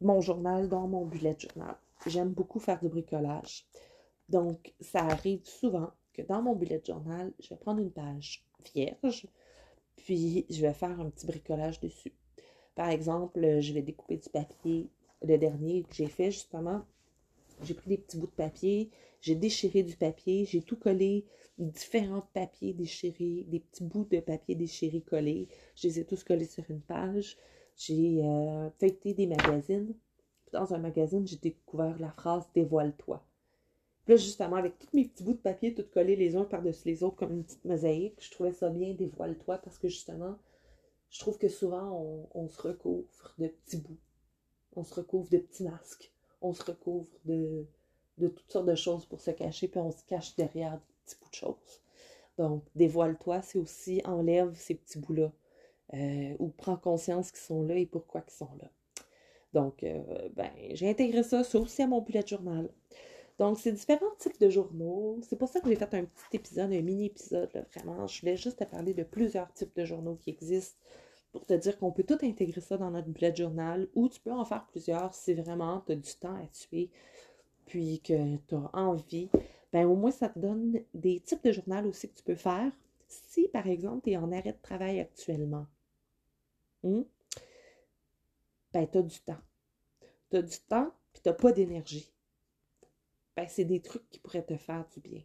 mon 0.00 0.20
journal, 0.20 0.68
dans 0.68 0.86
mon 0.86 1.04
bullet 1.04 1.36
journal. 1.36 1.76
J'aime 2.06 2.30
beaucoup 2.30 2.60
faire 2.60 2.78
du 2.78 2.88
bricolage. 2.88 3.66
Donc, 4.28 4.72
ça 4.80 5.00
arrive 5.00 5.44
souvent 5.44 5.90
que 6.12 6.22
dans 6.22 6.42
mon 6.42 6.54
bullet 6.54 6.82
journal, 6.84 7.32
je 7.40 7.50
vais 7.50 7.56
prendre 7.56 7.80
une 7.80 7.90
page 7.90 8.44
vierge, 8.74 9.26
puis 9.96 10.46
je 10.48 10.60
vais 10.60 10.72
faire 10.72 10.98
un 11.00 11.10
petit 11.10 11.26
bricolage 11.26 11.80
dessus. 11.80 12.12
Par 12.74 12.88
exemple, 12.88 13.60
je 13.60 13.72
vais 13.72 13.82
découper 13.82 14.16
du 14.16 14.28
papier. 14.28 14.90
Le 15.22 15.38
dernier 15.38 15.84
que 15.84 15.94
j'ai 15.94 16.06
fait, 16.06 16.30
justement, 16.30 16.84
j'ai 17.62 17.74
pris 17.74 17.88
des 17.88 17.98
petits 17.98 18.18
bouts 18.18 18.26
de 18.26 18.32
papier, 18.32 18.90
j'ai 19.20 19.34
déchiré 19.34 19.82
du 19.82 19.96
papier, 19.96 20.44
j'ai 20.44 20.60
tout 20.60 20.76
collé, 20.76 21.24
différents 21.58 22.28
papiers 22.34 22.74
déchirés, 22.74 23.44
des 23.48 23.60
petits 23.60 23.84
bouts 23.84 24.06
de 24.10 24.20
papier 24.20 24.54
déchirés 24.54 25.00
collés. 25.00 25.48
Je 25.76 25.88
les 25.88 26.00
ai 26.00 26.04
tous 26.04 26.24
collés 26.24 26.46
sur 26.46 26.64
une 26.68 26.80
page. 26.80 27.36
J'ai 27.76 28.22
euh, 28.24 28.70
feuilleté 28.78 29.14
des 29.14 29.26
magazines. 29.26 29.94
Dans 30.52 30.74
un 30.74 30.78
magazine, 30.78 31.26
j'ai 31.26 31.36
découvert 31.36 31.98
la 31.98 32.10
phrase 32.10 32.44
Dévoile-toi. 32.54 33.24
Là, 34.06 34.16
justement, 34.16 34.56
avec 34.56 34.78
tous 34.78 34.94
mes 34.94 35.06
petits 35.06 35.22
bouts 35.22 35.32
de 35.32 35.38
papier, 35.38 35.74
tout 35.74 35.86
collés 35.92 36.16
les 36.16 36.36
uns 36.36 36.44
par-dessus 36.44 36.86
les 36.86 37.02
autres 37.02 37.16
comme 37.16 37.32
une 37.32 37.44
petite 37.44 37.64
mosaïque, 37.64 38.16
je 38.20 38.30
trouvais 38.30 38.52
ça 38.52 38.68
bien, 38.68 38.92
dévoile-toi, 38.92 39.58
parce 39.58 39.78
que 39.78 39.88
justement, 39.88 40.36
je 41.10 41.20
trouve 41.20 41.38
que 41.38 41.48
souvent, 41.48 42.28
on, 42.34 42.48
se 42.48 42.60
recouvre 42.60 43.06
de 43.38 43.48
petits 43.48 43.78
bouts. 43.78 43.98
On 44.76 44.84
se 44.84 44.94
recouvre 44.94 45.30
de 45.30 45.38
petits 45.38 45.62
masques. 45.62 46.12
On 46.42 46.52
se 46.52 46.64
recouvre 46.64 47.08
de, 47.24 47.66
toutes 48.18 48.50
sortes 48.50 48.66
de 48.66 48.74
choses 48.74 49.06
pour 49.06 49.20
se 49.20 49.30
cacher, 49.30 49.68
puis 49.68 49.80
on 49.80 49.90
se 49.90 50.04
cache 50.04 50.36
derrière 50.36 50.72
des 50.72 50.94
petits 51.04 51.16
bouts 51.20 51.30
de 51.30 51.34
choses. 51.34 51.82
Donc, 52.36 52.64
dévoile-toi, 52.74 53.40
c'est 53.42 53.58
aussi 53.58 54.02
enlève 54.04 54.54
ces 54.54 54.74
petits 54.74 54.98
bouts-là. 54.98 55.32
Euh, 55.92 56.34
ou 56.38 56.48
prends 56.48 56.76
conscience 56.76 57.30
qu'ils 57.30 57.40
sont 57.40 57.62
là 57.62 57.76
et 57.76 57.86
pourquoi 57.86 58.24
ils 58.26 58.32
sont 58.32 58.50
là. 58.60 58.68
Donc, 59.52 59.84
euh, 59.84 60.28
ben, 60.34 60.50
j'ai 60.72 60.90
intégré 60.90 61.22
ça, 61.22 61.44
ça 61.44 61.58
aussi 61.58 61.82
à 61.82 61.86
mon 61.86 62.00
bullet 62.00 62.26
journal. 62.26 62.68
Donc, 63.38 63.58
c'est 63.58 63.72
différents 63.72 64.14
types 64.18 64.40
de 64.40 64.48
journaux. 64.48 65.18
C'est 65.22 65.36
pour 65.36 65.48
ça 65.48 65.60
que 65.60 65.68
j'ai 65.68 65.76
fait 65.76 65.92
un 65.94 66.04
petit 66.04 66.36
épisode, 66.36 66.72
un 66.72 66.82
mini-épisode, 66.82 67.66
vraiment. 67.74 68.06
Je 68.06 68.20
voulais 68.20 68.36
juste 68.36 68.58
te 68.58 68.64
parler 68.64 68.94
de 68.94 69.02
plusieurs 69.02 69.52
types 69.52 69.74
de 69.76 69.84
journaux 69.84 70.16
qui 70.16 70.30
existent 70.30 70.78
pour 71.32 71.44
te 71.44 71.54
dire 71.54 71.76
qu'on 71.78 71.90
peut 71.90 72.04
tout 72.04 72.18
intégrer 72.22 72.60
ça 72.60 72.76
dans 72.76 72.92
notre 72.92 73.08
bullet 73.08 73.34
journal 73.34 73.88
ou 73.94 74.08
tu 74.08 74.20
peux 74.20 74.32
en 74.32 74.44
faire 74.44 74.64
plusieurs 74.66 75.12
si 75.14 75.34
vraiment 75.34 75.82
tu 75.84 75.92
as 75.92 75.96
du 75.96 76.14
temps 76.14 76.36
à 76.36 76.46
tuer 76.46 76.90
puis 77.66 78.00
que 78.00 78.36
tu 78.46 78.54
as 78.54 78.70
envie. 78.72 79.28
Ben, 79.72 79.84
au 79.86 79.96
moins, 79.96 80.12
ça 80.12 80.28
te 80.28 80.38
donne 80.38 80.80
des 80.94 81.18
types 81.18 81.42
de 81.42 81.50
journal 81.50 81.86
aussi 81.86 82.08
que 82.08 82.14
tu 82.14 82.22
peux 82.22 82.36
faire 82.36 82.70
si, 83.08 83.48
par 83.48 83.66
exemple, 83.66 84.02
tu 84.04 84.10
es 84.12 84.16
en 84.16 84.30
arrêt 84.30 84.52
de 84.52 84.62
travail 84.62 85.00
actuellement. 85.00 85.66
Hmm? 86.84 87.02
Ben, 88.72 88.86
tu 88.86 88.98
as 88.98 89.02
du 89.02 89.18
temps. 89.20 89.40
Tu 90.30 90.36
as 90.36 90.42
du 90.42 90.58
temps, 90.68 90.92
puis 91.12 91.22
tu 91.22 91.28
n'as 91.28 91.34
pas 91.34 91.52
d'énergie 91.52 92.13
ben, 93.36 93.48
c'est 93.48 93.64
des 93.64 93.80
trucs 93.80 94.08
qui 94.10 94.20
pourraient 94.20 94.44
te 94.44 94.56
faire 94.56 94.86
du 94.88 95.00
bien. 95.00 95.22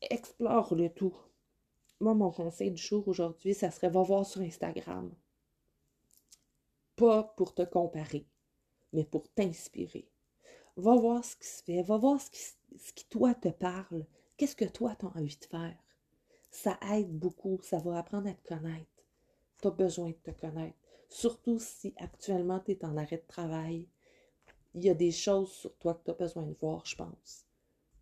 Explore 0.00 0.74
le 0.74 0.90
tout. 0.90 1.16
Moi, 2.00 2.14
mon 2.14 2.30
conseil 2.30 2.70
du 2.70 2.80
jour 2.80 3.06
aujourd'hui, 3.08 3.54
ça 3.54 3.70
serait 3.70 3.90
va 3.90 4.02
voir 4.02 4.24
sur 4.24 4.40
Instagram. 4.40 5.12
Pas 6.96 7.24
pour 7.36 7.54
te 7.54 7.62
comparer, 7.62 8.26
mais 8.92 9.04
pour 9.04 9.28
t'inspirer. 9.30 10.08
Va 10.76 10.94
voir 10.94 11.24
ce 11.24 11.36
qui 11.36 11.48
se 11.48 11.62
fait, 11.62 11.82
va 11.82 11.96
voir 11.96 12.20
ce 12.20 12.30
qui, 12.30 12.40
ce 12.78 12.92
qui 12.92 13.04
toi 13.08 13.34
te 13.34 13.48
parle. 13.48 14.06
Qu'est-ce 14.36 14.56
que 14.56 14.64
toi 14.64 14.94
tu 14.96 15.06
as 15.06 15.16
envie 15.16 15.36
de 15.36 15.44
faire? 15.44 15.76
Ça 16.50 16.78
aide 16.92 17.18
beaucoup, 17.18 17.60
ça 17.62 17.78
va 17.78 17.98
apprendre 17.98 18.28
à 18.28 18.34
te 18.34 18.48
connaître. 18.48 19.04
Tu 19.60 19.66
as 19.66 19.72
besoin 19.72 20.10
de 20.10 20.14
te 20.14 20.30
connaître. 20.30 20.78
Surtout 21.08 21.58
si 21.58 21.94
actuellement 21.96 22.60
tu 22.60 22.72
es 22.72 22.84
en 22.84 22.96
arrêt 22.96 23.16
de 23.16 23.26
travail, 23.26 23.88
il 24.78 24.84
y 24.84 24.90
a 24.90 24.94
des 24.94 25.10
choses 25.10 25.50
sur 25.50 25.74
toi 25.78 25.94
que 25.94 26.04
tu 26.04 26.10
as 26.12 26.14
besoin 26.14 26.44
de 26.44 26.54
voir, 26.60 26.86
je 26.86 26.96
pense. 26.96 27.44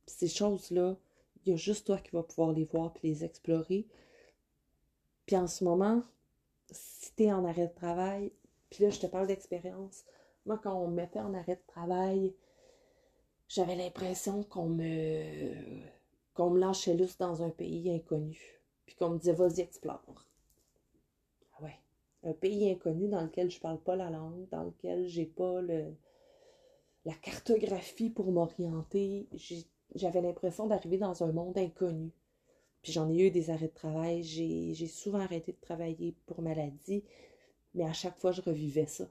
ces 0.06 0.28
choses-là, 0.28 0.96
il 1.44 1.50
y 1.50 1.52
a 1.54 1.56
juste 1.56 1.86
toi 1.86 1.98
qui 1.98 2.10
vas 2.12 2.22
pouvoir 2.22 2.52
les 2.52 2.64
voir 2.64 2.92
et 3.02 3.08
les 3.08 3.24
explorer. 3.24 3.86
Puis 5.26 5.36
en 5.36 5.46
ce 5.46 5.64
moment, 5.64 6.02
si 6.70 7.14
tu 7.14 7.30
en 7.32 7.44
arrêt 7.44 7.68
de 7.68 7.74
travail, 7.74 8.32
puis 8.70 8.84
là, 8.84 8.90
je 8.90 9.00
te 9.00 9.06
parle 9.06 9.26
d'expérience. 9.26 10.04
Moi, 10.44 10.58
quand 10.58 10.74
on 10.74 10.88
me 10.88 10.94
mettait 10.96 11.20
en 11.20 11.34
arrêt 11.34 11.56
de 11.56 11.66
travail, 11.72 12.34
j'avais 13.48 13.76
l'impression 13.76 14.42
qu'on 14.44 14.68
me 14.68 15.54
qu'on 16.34 16.50
me 16.50 16.60
lâchait 16.60 16.94
lousse 16.94 17.16
dans 17.16 17.42
un 17.42 17.48
pays 17.48 17.90
inconnu. 17.90 18.60
Puis 18.84 18.94
qu'on 18.96 19.10
me 19.10 19.18
disait, 19.18 19.32
vas-y, 19.32 19.60
explore. 19.60 20.26
Ah 21.54 21.62
ouais. 21.62 21.78
Un 22.24 22.34
pays 22.34 22.70
inconnu 22.70 23.08
dans 23.08 23.22
lequel 23.22 23.50
je 23.50 23.58
parle 23.58 23.80
pas 23.80 23.96
la 23.96 24.10
langue, 24.10 24.46
dans 24.50 24.64
lequel 24.64 25.06
j'ai 25.06 25.24
pas 25.24 25.62
le, 25.62 25.96
la 27.06 27.14
cartographie 27.14 28.10
pour 28.10 28.30
m'orienter. 28.32 29.28
J'avais 29.94 30.20
l'impression 30.20 30.66
d'arriver 30.66 30.98
dans 30.98 31.22
un 31.22 31.32
monde 31.32 31.56
inconnu. 31.56 32.10
Puis 32.82 32.92
j'en 32.92 33.08
ai 33.08 33.26
eu 33.26 33.30
des 33.30 33.50
arrêts 33.50 33.68
de 33.68 33.72
travail. 33.72 34.22
J'ai 34.24 34.88
souvent 34.88 35.20
arrêté 35.20 35.52
de 35.52 35.60
travailler 35.60 36.14
pour 36.26 36.42
maladie, 36.42 37.04
mais 37.74 37.84
à 37.84 37.92
chaque 37.92 38.18
fois, 38.18 38.32
je 38.32 38.42
revivais 38.42 38.86
ça. 38.86 39.08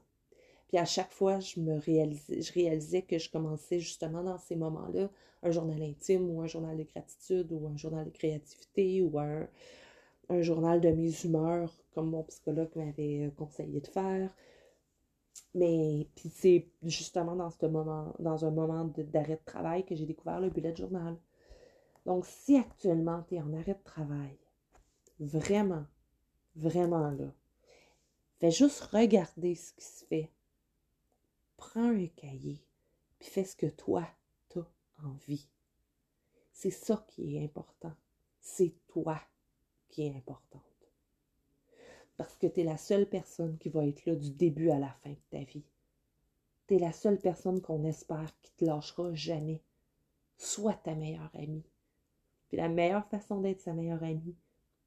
Puis 0.68 0.78
à 0.78 0.84
chaque 0.84 1.12
fois, 1.12 1.40
je 1.40 1.58
me 1.60 1.78
réalisais, 1.78 3.02
que 3.02 3.18
je 3.18 3.30
commençais 3.30 3.80
justement 3.80 4.22
dans 4.22 4.38
ces 4.38 4.56
moments-là 4.56 5.08
un 5.42 5.50
journal 5.50 5.80
intime 5.82 6.28
ou 6.30 6.42
un 6.42 6.46
journal 6.46 6.76
de 6.76 6.82
gratitude 6.82 7.52
ou 7.52 7.66
un 7.68 7.76
journal 7.76 8.04
de 8.04 8.10
créativité 8.10 9.00
ou 9.00 9.18
un, 9.18 9.48
un 10.28 10.42
journal 10.42 10.80
de 10.80 10.90
mes 10.90 11.12
humeurs, 11.24 11.72
comme 11.94 12.10
mon 12.10 12.24
psychologue 12.24 12.70
m'avait 12.74 13.30
conseillé 13.36 13.80
de 13.80 13.86
faire, 13.86 14.30
mais 15.54 16.08
puis 16.14 16.28
c'est 16.28 16.68
justement 16.82 17.36
dans 17.36 17.50
ce 17.50 17.66
moment, 17.66 18.14
dans 18.18 18.44
un 18.44 18.50
moment 18.50 18.84
d'arrêt 18.84 19.36
de, 19.36 19.44
travail 19.44 19.84
que 19.84 19.94
j'ai 19.94 20.06
découvert 20.06 20.40
le 20.40 20.50
bullet 20.50 20.74
journal. 20.74 21.16
Donc, 22.04 22.24
si 22.26 22.56
actuellement 22.56 23.24
tu 23.24 23.34
es 23.36 23.40
en 23.40 23.52
arrêt 23.52 23.74
de 23.74 23.84
travail, 23.84 24.38
vraiment, 25.18 25.86
vraiment 26.54 27.10
là, 27.10 27.32
fais 28.38 28.50
juste 28.50 28.80
regarder 28.92 29.54
ce 29.54 29.72
qui 29.72 29.84
se 29.84 30.04
fait. 30.04 30.30
Prends 31.56 31.90
un 31.90 32.06
cahier, 32.06 32.62
puis 33.18 33.28
fais 33.28 33.44
ce 33.44 33.56
que 33.56 33.66
toi, 33.66 34.06
tu 34.50 34.58
as 34.60 34.66
envie. 35.04 35.48
C'est 36.52 36.70
ça 36.70 37.04
qui 37.08 37.36
est 37.36 37.44
important. 37.44 37.92
C'est 38.40 38.74
toi 38.86 39.20
qui 39.88 40.06
est 40.06 40.16
important 40.16 40.62
parce 42.16 42.36
que 42.36 42.46
tu 42.46 42.60
es 42.60 42.64
la 42.64 42.76
seule 42.76 43.06
personne 43.06 43.58
qui 43.58 43.68
va 43.68 43.86
être 43.86 44.06
là 44.06 44.14
du 44.14 44.30
début 44.30 44.70
à 44.70 44.78
la 44.78 44.92
fin 45.02 45.10
de 45.10 45.16
ta 45.30 45.44
vie. 45.44 45.64
Tu 46.66 46.76
es 46.76 46.78
la 46.78 46.92
seule 46.92 47.18
personne 47.18 47.60
qu'on 47.60 47.84
espère 47.84 48.30
qui 48.42 48.52
te 48.52 48.64
lâchera 48.64 49.14
jamais. 49.14 49.62
Sois 50.38 50.74
ta 50.74 50.94
meilleure 50.94 51.30
amie. 51.34 51.64
Puis 52.48 52.56
la 52.56 52.68
meilleure 52.68 53.06
façon 53.08 53.40
d'être 53.40 53.60
sa 53.60 53.72
meilleure 53.72 54.02
amie, 54.02 54.36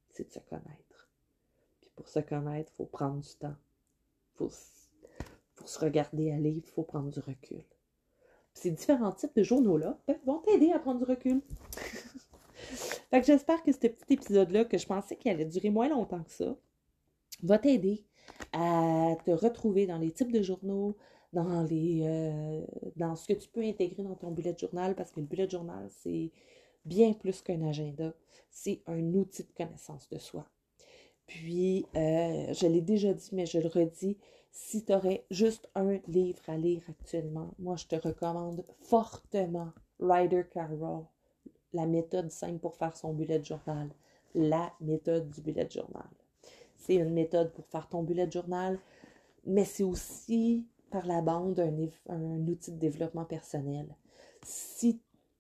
c'est 0.10 0.28
de 0.28 0.34
se 0.34 0.40
connaître. 0.40 1.10
Puis 1.82 1.92
pour 1.96 2.08
se 2.08 2.20
connaître, 2.20 2.72
il 2.74 2.76
faut 2.76 2.86
prendre 2.86 3.22
du 3.22 3.36
temps. 3.36 3.56
Faut, 4.36 4.50
pour 5.56 5.70
se 5.70 5.80
regarder 5.80 6.32
aller, 6.32 6.52
il 6.52 6.70
faut 6.70 6.84
prendre 6.84 7.10
du 7.10 7.20
recul. 7.20 7.64
ces 8.54 8.72
différents 8.72 9.12
types 9.12 9.36
de 9.36 9.44
journaux-là 9.44 9.98
vont 10.26 10.40
t'aider 10.40 10.72
à 10.72 10.80
prendre 10.80 11.00
du 11.00 11.06
recul. 11.06 11.42
fait 12.54 13.22
que 13.22 13.28
j'espère 13.28 13.62
que 13.64 13.72
ce 13.72 13.78
petit 13.78 14.14
épisode-là, 14.14 14.66
que 14.66 14.78
je 14.78 14.88
pensais 14.88 15.16
qu'il 15.16 15.32
allait 15.32 15.46
durer 15.46 15.70
moins 15.70 15.90
longtemps 15.90 16.24
que 16.24 16.32
ça, 16.32 16.56
va 17.44 17.58
t'aider 17.60 18.06
à 18.54 19.16
te 19.26 19.32
retrouver 19.32 19.86
dans 19.86 19.98
les 19.98 20.12
types 20.12 20.32
de 20.32 20.42
journaux, 20.42 20.96
dans, 21.34 21.64
les, 21.64 22.02
euh, 22.04 22.66
dans 22.96 23.16
ce 23.16 23.28
que 23.28 23.38
tu 23.38 23.50
peux 23.50 23.64
intégrer 23.64 24.04
dans 24.04 24.16
ton 24.16 24.32
bullet 24.32 24.56
journal, 24.58 24.96
parce 24.96 25.12
que 25.12 25.20
le 25.20 25.26
bullet 25.26 25.50
journal, 25.50 25.88
c'est 25.90 26.32
bien 26.86 27.14
plus 27.14 27.42
qu'un 27.42 27.62
agenda, 27.68 28.14
c'est 28.50 28.82
un 28.88 29.14
outil 29.14 29.44
de 29.44 29.52
connaissance 29.56 30.10
de 30.10 30.18
soi. 30.18 30.46
Puis, 31.28 31.86
euh, 31.96 32.54
je 32.54 32.66
l'ai 32.66 32.82
déjà 32.82 33.14
dit, 33.14 33.30
mais 33.34 33.46
je 33.46 33.60
le 33.60 33.68
redis, 33.68 34.18
si 34.52 34.84
tu 34.84 34.94
aurais 34.94 35.26
juste 35.30 35.70
un 35.76 36.00
livre 36.08 36.42
à 36.48 36.58
lire 36.58 36.82
actuellement, 36.90 37.54
moi, 37.60 37.76
je 37.76 37.86
te 37.86 37.96
recommande 37.96 38.66
fortement 38.82 39.72
Ryder 40.00 40.44
Carroll, 40.52 41.06
la 41.74 41.86
méthode 41.86 42.32
simple 42.32 42.58
pour 42.60 42.76
faire 42.76 42.98
son 42.98 43.14
bullet 43.14 43.44
journal, 43.44 43.90
la 44.34 44.74
méthode 44.82 45.30
du 45.30 45.42
bullet 45.42 45.70
journal 45.70 46.10
c'est 46.80 46.96
une 46.96 47.14
méthode 47.14 47.52
pour 47.54 47.66
faire 47.68 47.88
ton 47.88 48.04
bullet 48.04 48.30
journal, 48.32 48.80
mais 49.46 49.66
c'est 49.66 49.84
aussi 49.84 50.66
par 50.90 51.06
la 51.06 51.22
bande 51.22 51.60
un, 51.60 52.48
outil 52.48 52.72
de 52.72 52.80
développement 52.80 53.26
personnel. 53.26 53.96
Si 54.44 55.00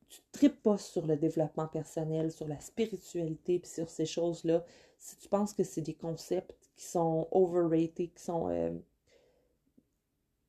tu 0.10 0.21
ne 0.21 0.32
tripes 0.32 0.62
pas 0.62 0.78
sur 0.78 1.06
le 1.08 1.17
développement 1.17 1.67
personnel, 1.67 2.32
sur 2.32 2.47
la 2.47 2.60
spiritualité, 2.60 3.60
puis 3.60 3.69
sur 3.69 3.89
ces 3.89 4.06
choses-là, 4.06 4.63
si 4.97 5.17
tu 5.17 5.30
penses 5.30 5.54
que 5.54 5.63
c'est 5.63 5.82
des 5.82 5.93
concepts 5.93 6.69
qui 6.75 6.86
sont 6.86 7.28
overrated, 7.32 8.13
qui 8.13 8.23
sont 8.23 8.49
euh, 8.49 8.71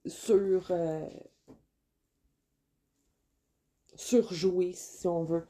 sur, 0.07 0.71
euh, 0.71 1.07
surjoués, 3.95 4.73
si 4.73 5.07
on 5.07 5.25
veut, 5.25 5.47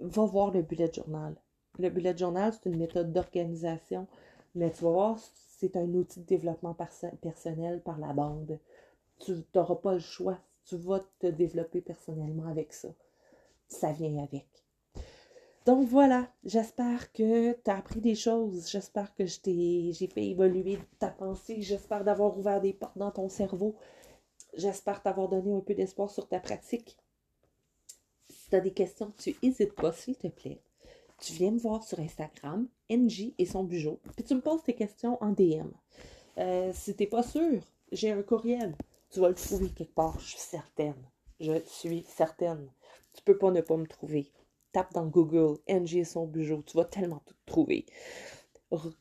va 0.00 0.24
voir 0.24 0.50
le 0.50 0.62
bullet 0.62 0.92
journal. 0.92 1.36
Le 1.78 1.88
bullet 1.88 2.16
journal, 2.16 2.52
c'est 2.52 2.68
une 2.68 2.78
méthode 2.78 3.12
d'organisation 3.12 4.08
mais 4.54 4.72
tu 4.72 4.84
vas 4.84 4.90
voir, 4.90 5.18
c'est 5.58 5.76
un 5.76 5.94
outil 5.94 6.20
de 6.20 6.26
développement 6.26 6.74
personnel 7.20 7.82
par 7.82 7.98
la 7.98 8.12
bande. 8.12 8.58
Tu 9.18 9.32
n'auras 9.54 9.76
pas 9.76 9.94
le 9.94 10.00
choix. 10.00 10.38
Tu 10.64 10.76
vas 10.76 11.00
te 11.18 11.26
développer 11.26 11.80
personnellement 11.80 12.46
avec 12.46 12.72
ça. 12.72 12.88
Ça 13.68 13.92
vient 13.92 14.22
avec. 14.22 14.46
Donc 15.66 15.86
voilà, 15.86 16.32
j'espère 16.44 17.12
que 17.12 17.52
tu 17.52 17.70
as 17.70 17.76
appris 17.76 18.00
des 18.00 18.14
choses. 18.14 18.68
J'espère 18.70 19.14
que 19.14 19.26
j'ai 19.26 19.92
fait 19.92 20.26
évoluer 20.26 20.78
ta 20.98 21.08
pensée. 21.08 21.60
J'espère 21.60 22.04
d'avoir 22.04 22.36
ouvert 22.36 22.60
des 22.60 22.72
portes 22.72 22.96
dans 22.96 23.10
ton 23.10 23.28
cerveau. 23.28 23.76
J'espère 24.54 25.02
t'avoir 25.02 25.28
donné 25.28 25.52
un 25.52 25.60
peu 25.60 25.74
d'espoir 25.74 26.10
sur 26.10 26.26
ta 26.26 26.40
pratique. 26.40 26.96
Si 28.28 28.48
tu 28.48 28.56
as 28.56 28.60
des 28.60 28.72
questions, 28.72 29.12
tu 29.18 29.36
n'hésites 29.42 29.74
pas, 29.74 29.92
s'il 29.92 30.16
te 30.16 30.28
plaît 30.28 30.60
tu 31.20 31.32
viens 31.34 31.50
me 31.50 31.58
voir 31.58 31.84
sur 31.84 32.00
Instagram, 32.00 32.66
NJ 32.90 33.34
et 33.38 33.46
son 33.46 33.64
bujo, 33.64 34.00
puis 34.16 34.24
tu 34.24 34.34
me 34.34 34.40
poses 34.40 34.62
tes 34.62 34.74
questions 34.74 35.22
en 35.22 35.30
DM. 35.30 35.70
Euh, 36.38 36.72
si 36.74 36.94
t'es 36.94 37.06
pas 37.06 37.22
sûr, 37.22 37.60
j'ai 37.92 38.10
un 38.10 38.22
courriel. 38.22 38.74
Tu 39.10 39.20
vas 39.20 39.28
le 39.28 39.34
trouver 39.34 39.68
quelque 39.70 39.94
part, 39.94 40.18
je 40.20 40.28
suis 40.28 40.38
certaine. 40.38 40.94
Je 41.40 41.60
suis 41.66 42.04
certaine. 42.08 42.68
Tu 43.12 43.22
peux 43.22 43.36
pas 43.36 43.50
ne 43.50 43.60
pas 43.60 43.76
me 43.76 43.86
trouver. 43.86 44.30
Tape 44.72 44.92
dans 44.94 45.06
Google 45.06 45.58
NJ 45.68 45.96
et 45.96 46.04
son 46.04 46.26
bujo, 46.26 46.62
tu 46.64 46.76
vas 46.76 46.84
tellement 46.84 47.22
tout 47.26 47.34
trouver. 47.44 47.86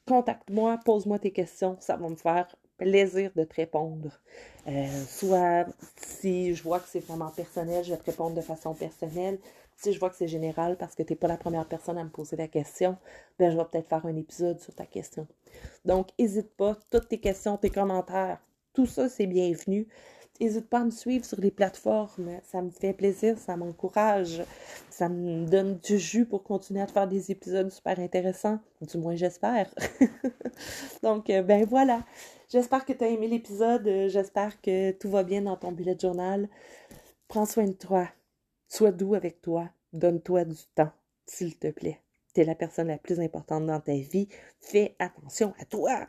Contacte-moi, 0.08 0.80
pose-moi 0.84 1.20
tes 1.20 1.32
questions, 1.32 1.78
ça 1.80 1.96
va 1.96 2.10
me 2.10 2.16
faire 2.16 2.56
plaisir 2.78 3.32
de 3.36 3.44
te 3.44 3.56
répondre. 3.56 4.20
Euh, 4.68 5.06
soit 5.06 5.68
si 5.96 6.56
je 6.56 6.64
vois 6.64 6.80
que 6.80 6.90
c'est 6.90 7.02
vraiment 7.02 7.30
personnel, 7.30 7.86
je 7.86 7.92
vais 7.92 7.98
te 7.98 8.06
répondre 8.06 8.36
de 8.36 8.42
façon 8.42 8.74
personnelle. 8.74 9.38
Si 9.82 9.94
je 9.94 10.00
vois 10.00 10.10
que 10.10 10.18
c'est 10.18 10.28
général 10.28 10.76
parce 10.78 10.94
que 10.94 11.04
tu 11.04 11.14
n'es 11.14 11.18
pas 11.18 11.30
la 11.30 11.38
première 11.38 11.66
personne 11.66 11.98
à 11.98 12.04
me 12.04 12.10
poser 12.10 12.36
la 12.36 12.50
question, 12.50 12.98
ben 13.38 13.50
je 13.50 13.56
vais 13.56 13.64
peut-être 13.64 13.88
faire 13.88 14.06
un 14.06 14.16
épisode 14.18 14.60
sur 14.60 14.76
ta 14.76 14.86
question. 14.86 15.26
Donc, 15.86 16.10
n'hésite 16.20 16.52
pas, 16.58 16.76
toutes 16.90 17.08
tes 17.08 17.20
questions, 17.20 17.56
tes 17.56 17.70
commentaires, 17.70 18.40
tout 18.74 18.86
ça, 18.86 19.08
c'est 19.08 19.26
bienvenu. 19.26 19.88
N'hésite 20.42 20.68
pas 20.70 20.80
à 20.80 20.84
me 20.84 20.92
suivre 20.92 21.24
sur 21.24 21.40
les 21.40 21.52
plateformes. 21.52 22.40
Ça 22.44 22.62
me 22.62 22.72
fait 22.72 22.92
plaisir, 22.92 23.38
ça 23.38 23.56
m'encourage. 23.56 24.44
Ça 24.90 25.08
me 25.08 25.46
donne 25.46 25.78
du 25.78 25.98
jus 25.98 26.26
pour 26.26 26.44
continuer 26.44 26.82
à 26.82 26.86
te 26.86 26.92
faire 26.92 27.08
des 27.08 27.32
épisodes 27.32 27.70
super 27.72 28.00
intéressants. 28.00 28.60
Du 28.82 28.98
moins, 28.98 29.16
j'espère. 29.16 29.74
Donc, 31.04 31.30
euh, 31.30 31.42
ben 31.42 31.66
voilà. 31.66 32.04
J'espère 32.50 32.84
que 32.84 32.92
tu 32.92 33.04
as 33.06 33.08
aimé 33.08 33.30
l'épisode. 33.30 33.86
J'espère 34.08 34.62
que 34.62 34.92
tout 34.92 35.10
va 35.10 35.24
bien 35.24 35.42
dans 35.42 35.56
ton 35.56 35.72
bullet 35.72 35.98
journal. 35.98 36.50
Prends 37.30 37.46
soin 37.46 37.66
de 37.66 37.74
toi. 37.74 38.10
Sois 38.70 38.92
doux 38.92 39.16
avec 39.16 39.42
toi. 39.42 39.70
Donne-toi 39.92 40.46
du 40.46 40.64
temps, 40.76 40.92
s'il 41.26 41.58
te 41.58 41.72
plaît. 41.72 42.00
Tu 42.34 42.42
es 42.42 42.46
la 42.46 42.56
personne 42.56 42.88
la 42.88 43.00
plus 43.00 43.20
importante 43.20 43.66
dans 43.66 43.80
ta 43.80 43.94
vie. 43.94 44.30
Fais 44.60 44.96
attention 45.00 45.54
à 45.60 45.66
toi. 45.66 46.08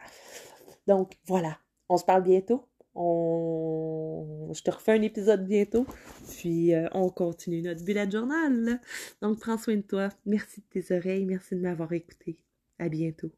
Donc, 0.86 1.16
voilà. 1.26 1.58
On 1.88 1.96
se 1.96 2.04
parle 2.04 2.22
bientôt. 2.22 2.66
On... 2.94 4.50
Je 4.52 4.62
te 4.62 4.70
refais 4.70 4.92
un 4.92 5.02
épisode 5.02 5.46
bientôt. 5.46 5.86
Puis 6.28 6.74
euh, 6.74 6.88
on 6.92 7.08
continue 7.08 7.62
notre 7.62 7.84
bullet 7.84 8.10
journal. 8.10 8.80
Donc 9.22 9.40
prends 9.40 9.58
soin 9.58 9.76
de 9.76 9.82
toi. 9.82 10.08
Merci 10.26 10.60
de 10.60 10.80
tes 10.80 10.96
oreilles. 10.96 11.24
Merci 11.24 11.56
de 11.56 11.60
m'avoir 11.60 11.92
écouté. 11.92 12.38
À 12.78 12.88
bientôt. 12.88 13.30